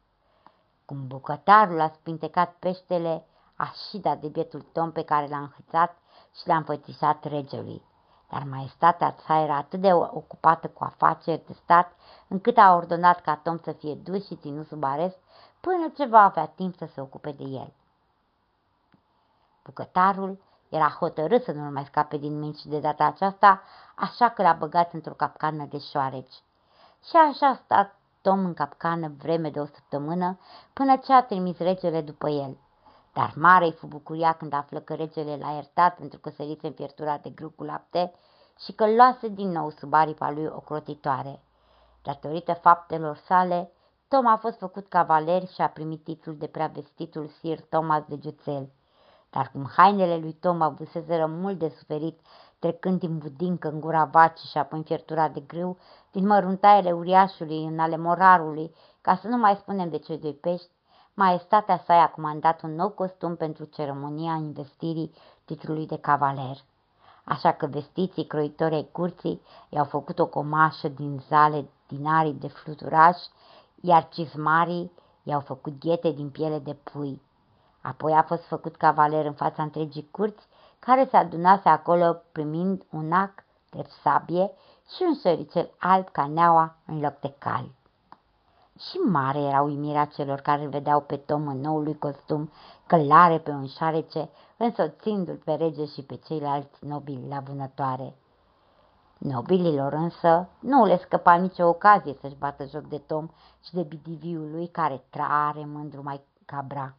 Cum 0.85 1.07
bucătarul 1.07 1.81
a 1.81 1.88
spintecat 1.88 2.55
peștele, 2.59 3.27
a 3.57 3.73
și 3.88 3.99
dat 3.99 4.21
de 4.21 4.29
bietul 4.29 4.61
Tom 4.73 4.92
pe 4.92 5.03
care 5.03 5.27
l-a 5.27 5.38
înhățat 5.38 5.97
și 6.35 6.49
l-a 6.49 6.57
înfățișat 6.57 7.25
regelui. 7.25 7.83
Dar 8.31 8.42
maestatea 8.42 9.14
sa 9.27 9.38
era 9.40 9.57
atât 9.57 9.81
de 9.81 9.92
ocupată 9.92 10.68
cu 10.68 10.85
afaceri 10.85 11.47
de 11.47 11.53
stat, 11.53 11.92
încât 12.29 12.57
a 12.57 12.75
ordonat 12.75 13.21
ca 13.21 13.37
Tom 13.37 13.59
să 13.59 13.73
fie 13.73 13.94
dus 13.94 14.27
și 14.27 14.37
ținut 14.37 14.66
sub 14.66 14.85
arest 14.85 15.18
până 15.61 15.88
ce 15.97 16.07
va 16.07 16.21
avea 16.21 16.47
timp 16.47 16.77
să 16.77 16.88
se 16.94 17.01
ocupe 17.01 17.33
de 17.33 17.44
el. 17.44 17.73
Bucătarul 19.64 20.42
era 20.68 20.88
hotărât 20.88 21.42
să 21.42 21.53
nu 21.53 21.71
mai 21.71 21.85
scape 21.85 22.16
din 22.16 22.38
minți 22.38 22.68
de 22.68 22.81
data 22.81 23.05
aceasta, 23.05 23.62
așa 23.94 24.29
că 24.29 24.42
l-a 24.42 24.53
băgat 24.53 24.92
într-o 24.92 25.14
capcană 25.14 25.64
de 25.64 25.79
șoareci. 25.79 26.35
Și 27.05 27.17
așa 27.17 27.47
a 27.47 27.61
stat 27.65 27.99
Tom 28.23 28.45
în 28.45 28.55
capcană 28.55 29.13
vreme 29.19 29.51
de 29.51 29.61
o 29.61 29.65
săptămână, 29.65 30.39
până 30.73 30.97
ce 30.97 31.13
a 31.13 31.23
trimis 31.23 31.59
regele 31.59 32.01
după 32.01 32.29
el. 32.29 32.57
Dar 33.13 33.33
mare-i 33.37 33.73
fu 33.73 33.87
bucuria 33.87 34.33
când 34.33 34.53
află 34.53 34.81
că 34.81 34.95
regele 34.95 35.37
l-a 35.37 35.51
iertat 35.51 35.97
pentru 35.97 36.19
că 36.19 36.31
sărise 36.31 36.67
în 36.67 36.73
fiertura 36.73 37.19
de 37.19 37.31
grâu 37.31 37.49
cu 37.49 37.65
lapte 37.65 38.13
și 38.65 38.73
că 38.73 38.95
luase 38.95 39.29
din 39.29 39.51
nou 39.51 39.71
sub 39.71 39.95
aripa 39.95 40.31
lui 40.31 40.47
o 40.47 40.61
crotitoare. 40.61 41.41
Datorită 42.03 42.53
faptelor 42.53 43.17
sale, 43.17 43.73
Tom 44.09 44.27
a 44.27 44.37
fost 44.37 44.59
făcut 44.59 44.89
cavaler 44.89 45.47
și 45.47 45.61
a 45.61 45.69
primit 45.69 46.05
titlul 46.05 46.37
de 46.37 46.47
preavestitul 46.47 47.27
Sir 47.27 47.61
Thomas 47.61 48.03
de 48.09 48.19
Gețel. 48.19 48.71
Dar 49.31 49.51
cum 49.53 49.71
hainele 49.77 50.17
lui 50.17 50.33
Tom 50.33 50.63
avuseseră 50.63 51.27
mult 51.27 51.59
de 51.59 51.69
suferit, 51.69 52.21
trecând 52.59 52.99
din 52.99 53.19
budincă 53.19 53.69
în 53.69 53.81
gura 53.81 54.05
vacii 54.05 54.49
și 54.49 54.59
apoi 54.59 54.79
în 54.79 54.85
fiertura 54.85 55.29
de 55.29 55.41
grâu, 55.41 55.79
din 56.19 56.27
măruntaiele 56.27 56.93
uriașului 56.93 57.65
în 57.65 57.79
ale 57.79 57.97
morarului, 57.97 58.75
ca 59.01 59.17
să 59.17 59.29
nu 59.29 59.37
mai 59.37 59.55
spunem 59.55 59.89
de 59.89 59.99
cei 59.99 60.19
doi 60.19 60.33
pești, 60.33 60.71
maestatea 61.15 61.83
sa 61.87 61.95
i-a 61.95 62.11
comandat 62.11 62.63
un 62.63 62.75
nou 62.75 62.89
costum 62.89 63.37
pentru 63.37 63.65
ceremonia 63.65 64.33
investirii 64.33 65.15
titlului 65.45 65.87
de 65.87 65.99
cavaler. 65.99 66.57
Așa 67.25 67.53
că 67.53 67.67
vestiții 67.67 68.27
croitorii 68.27 68.77
ai 68.77 68.89
curții 68.93 69.43
i-au 69.69 69.85
făcut 69.85 70.19
o 70.19 70.27
comașă 70.27 70.89
din 70.89 71.23
zale 71.29 71.69
din 71.89 72.07
aripi 72.07 72.41
de 72.41 72.49
fluturaș, 72.49 73.17
iar 73.81 74.09
cizmarii 74.09 74.93
i-au 75.23 75.41
făcut 75.41 75.81
ghete 75.81 76.11
din 76.11 76.31
piele 76.31 76.59
de 76.59 76.75
pui. 76.75 77.23
Apoi 77.83 78.13
a 78.13 78.23
fost 78.23 78.47
făcut 78.47 78.77
cavaler 78.77 79.25
în 79.25 79.35
fața 79.35 79.63
întregii 79.63 80.09
curți, 80.11 80.47
care 80.79 81.09
se 81.11 81.17
adunase 81.17 81.69
acolo 81.69 82.23
primind 82.33 82.83
un 82.91 83.13
ac 83.13 83.45
de 83.71 83.87
sabie 84.03 84.51
și 84.94 85.03
un 85.07 85.14
șoricel 85.14 85.70
alb 85.79 86.09
ca 86.09 86.27
neaua 86.27 86.74
în 86.87 87.01
loc 87.01 87.20
de 87.20 87.35
cal. 87.38 87.68
Și 88.79 88.96
mare 88.96 89.38
era 89.38 89.62
uimirea 89.62 90.05
celor 90.05 90.40
care 90.40 90.62
îl 90.62 90.68
vedeau 90.68 91.01
pe 91.01 91.16
Tom 91.16 91.48
în 91.48 91.61
noul 91.61 91.83
lui 91.83 91.98
costum, 91.98 92.51
călare 92.87 93.38
pe 93.38 93.51
un 93.51 93.66
șarece, 93.66 94.29
însoțindu-l 94.57 95.40
pe 95.44 95.55
rege 95.55 95.85
și 95.85 96.03
pe 96.03 96.16
ceilalți 96.16 96.85
nobili 96.85 97.29
la 97.29 97.40
vânătoare. 97.40 98.14
Nobililor 99.18 99.92
însă 99.92 100.48
nu 100.59 100.85
le 100.85 100.98
scăpa 100.98 101.35
nicio 101.35 101.66
ocazie 101.66 102.16
să-și 102.20 102.37
bată 102.38 102.64
joc 102.64 102.83
de 102.83 102.98
Tom 102.98 103.29
și 103.64 103.74
de 103.74 103.83
bidiviul 103.83 104.51
lui 104.51 104.68
care 104.68 105.05
trare 105.11 105.64
mândru 105.64 106.03
mai 106.03 106.20
cabra. 106.44 106.94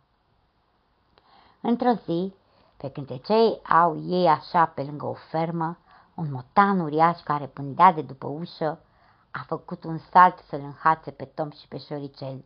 Într-o 1.62 1.92
zi, 2.06 2.34
pe 2.78 2.90
când 2.90 3.22
cei 3.22 3.62
au 3.82 4.00
ei 4.06 4.28
așa 4.28 4.66
pe 4.66 4.84
lângă 4.84 5.06
o 5.06 5.14
fermă, 5.14 5.78
un 6.20 6.32
motan 6.32 6.80
uriaș 6.80 7.20
care 7.20 7.46
pândea 7.46 7.94
de 7.94 8.02
după 8.02 8.28
ușă 8.28 8.80
a 9.32 9.44
făcut 9.48 9.84
un 9.84 9.98
salt 9.98 10.40
să-l 10.50 10.60
înhațe 10.60 11.12
pe 11.12 11.26
Tom 11.26 11.50
și 11.52 11.68
pe 11.68 11.78
șoricel. 11.78 12.46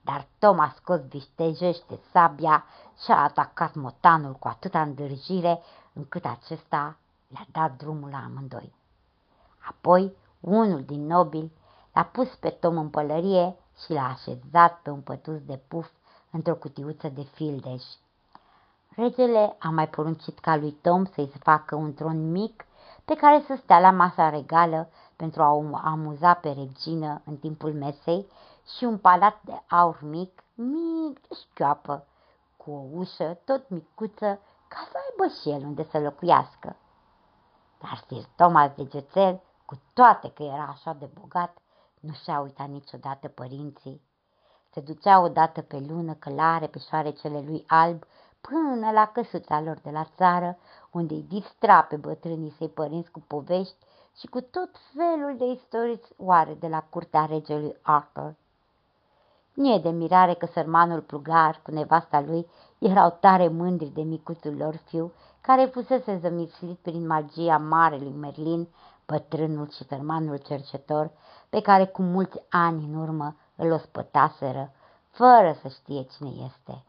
Dar 0.00 0.26
Tom 0.38 0.60
a 0.60 0.72
scos 0.76 1.00
vistejește 1.00 2.00
sabia 2.12 2.64
și 3.04 3.10
a 3.10 3.22
atacat 3.22 3.74
motanul 3.74 4.32
cu 4.32 4.48
atâta 4.48 4.80
îndârjire 4.80 5.62
încât 5.92 6.24
acesta 6.24 6.96
le-a 7.28 7.46
dat 7.52 7.76
drumul 7.76 8.10
la 8.10 8.22
amândoi. 8.24 8.74
Apoi, 9.68 10.16
unul 10.40 10.82
din 10.84 11.06
nobili 11.06 11.52
l-a 11.92 12.04
pus 12.04 12.34
pe 12.34 12.48
Tom 12.48 12.78
în 12.78 12.88
pălărie 12.88 13.56
și 13.84 13.92
l-a 13.92 14.08
așezat 14.08 14.80
pe 14.82 14.90
un 14.90 15.00
pătus 15.00 15.40
de 15.40 15.60
puf 15.68 15.88
într-o 16.30 16.54
cutiuță 16.54 17.08
de 17.08 17.22
fildeș. 17.22 17.82
Regele 18.88 19.56
a 19.58 19.68
mai 19.68 19.88
poruncit 19.88 20.38
ca 20.38 20.56
lui 20.56 20.72
Tom 20.72 21.04
să-i 21.04 21.30
se 21.32 21.38
facă 21.38 21.74
un 21.74 21.94
tron 21.94 22.30
mic 22.30 22.65
pe 23.06 23.14
care 23.14 23.44
să 23.46 23.54
stea 23.54 23.80
la 23.80 23.90
masa 23.90 24.28
regală 24.28 24.88
pentru 25.16 25.42
a 25.42 25.80
amuza 25.84 26.34
pe 26.34 26.48
regină 26.48 27.22
în 27.24 27.36
timpul 27.36 27.72
mesei 27.72 28.26
și 28.76 28.84
un 28.84 28.98
palat 28.98 29.42
de 29.44 29.62
aur 29.68 29.98
mic, 30.02 30.44
mic 30.54 31.20
de 31.28 31.34
șchioapă, 31.34 32.06
cu 32.56 32.70
o 32.70 32.82
ușă 32.92 33.38
tot 33.44 33.68
micuță 33.68 34.40
ca 34.68 34.88
să 34.90 34.96
aibă 35.08 35.34
și 35.40 35.50
el 35.50 35.66
unde 35.66 35.84
să 35.90 35.98
locuiască. 35.98 36.76
Dar 37.80 38.04
Sir 38.08 38.24
Thomas 38.36 38.70
de 38.76 38.86
Gețel, 38.86 39.42
cu 39.66 39.80
toate 39.92 40.30
că 40.30 40.42
era 40.42 40.68
așa 40.70 40.92
de 40.92 41.08
bogat, 41.20 41.56
nu 42.00 42.12
și-a 42.12 42.40
uitat 42.40 42.68
niciodată 42.68 43.28
părinții. 43.28 44.00
Se 44.72 44.80
ducea 44.80 45.20
odată 45.20 45.62
pe 45.62 45.84
lună 45.88 46.14
călare 46.14 46.66
pe 46.66 46.78
șoarecele 46.78 47.40
lui 47.40 47.64
alb 47.66 48.04
până 48.40 48.90
la 48.90 49.06
căsuța 49.06 49.60
lor 49.60 49.78
de 49.78 49.90
la 49.90 50.04
țară, 50.16 50.58
unde 50.96 51.14
îi 51.14 51.26
distra 51.28 51.82
pe 51.82 51.96
bătrânii 51.96 52.54
săi 52.58 52.68
părinți 52.68 53.10
cu 53.10 53.20
povești 53.26 53.76
și 54.18 54.26
cu 54.26 54.40
tot 54.40 54.70
felul 54.94 55.36
de 55.38 55.44
istorici 55.44 56.06
oare 56.16 56.54
de 56.54 56.68
la 56.68 56.80
curtea 56.80 57.24
regelui 57.24 57.76
Arthur. 57.82 58.34
Nu 59.54 59.74
e 59.74 59.78
de 59.78 59.88
mirare 59.88 60.34
că 60.34 60.46
sărmanul 60.46 61.00
plugar 61.00 61.60
cu 61.62 61.70
nevasta 61.70 62.20
lui 62.20 62.46
erau 62.78 63.16
tare 63.20 63.48
mândri 63.48 63.88
de 63.94 64.02
micuțul 64.02 64.56
lor 64.56 64.76
fiu, 64.76 65.12
care 65.40 65.64
fusese 65.64 66.18
zămislit 66.18 66.78
prin 66.78 67.06
magia 67.06 67.58
marelui 67.58 68.12
Merlin, 68.12 68.68
bătrânul 69.06 69.70
și 69.70 69.84
sărmanul 69.84 70.36
cercetor, 70.36 71.10
pe 71.48 71.60
care 71.60 71.86
cu 71.86 72.02
mulți 72.02 72.38
ani 72.50 72.84
în 72.84 72.94
urmă 72.94 73.36
îl 73.56 73.72
ospătaseră, 73.72 74.72
fără 75.10 75.56
să 75.62 75.68
știe 75.68 76.02
cine 76.02 76.28
este. 76.28 76.84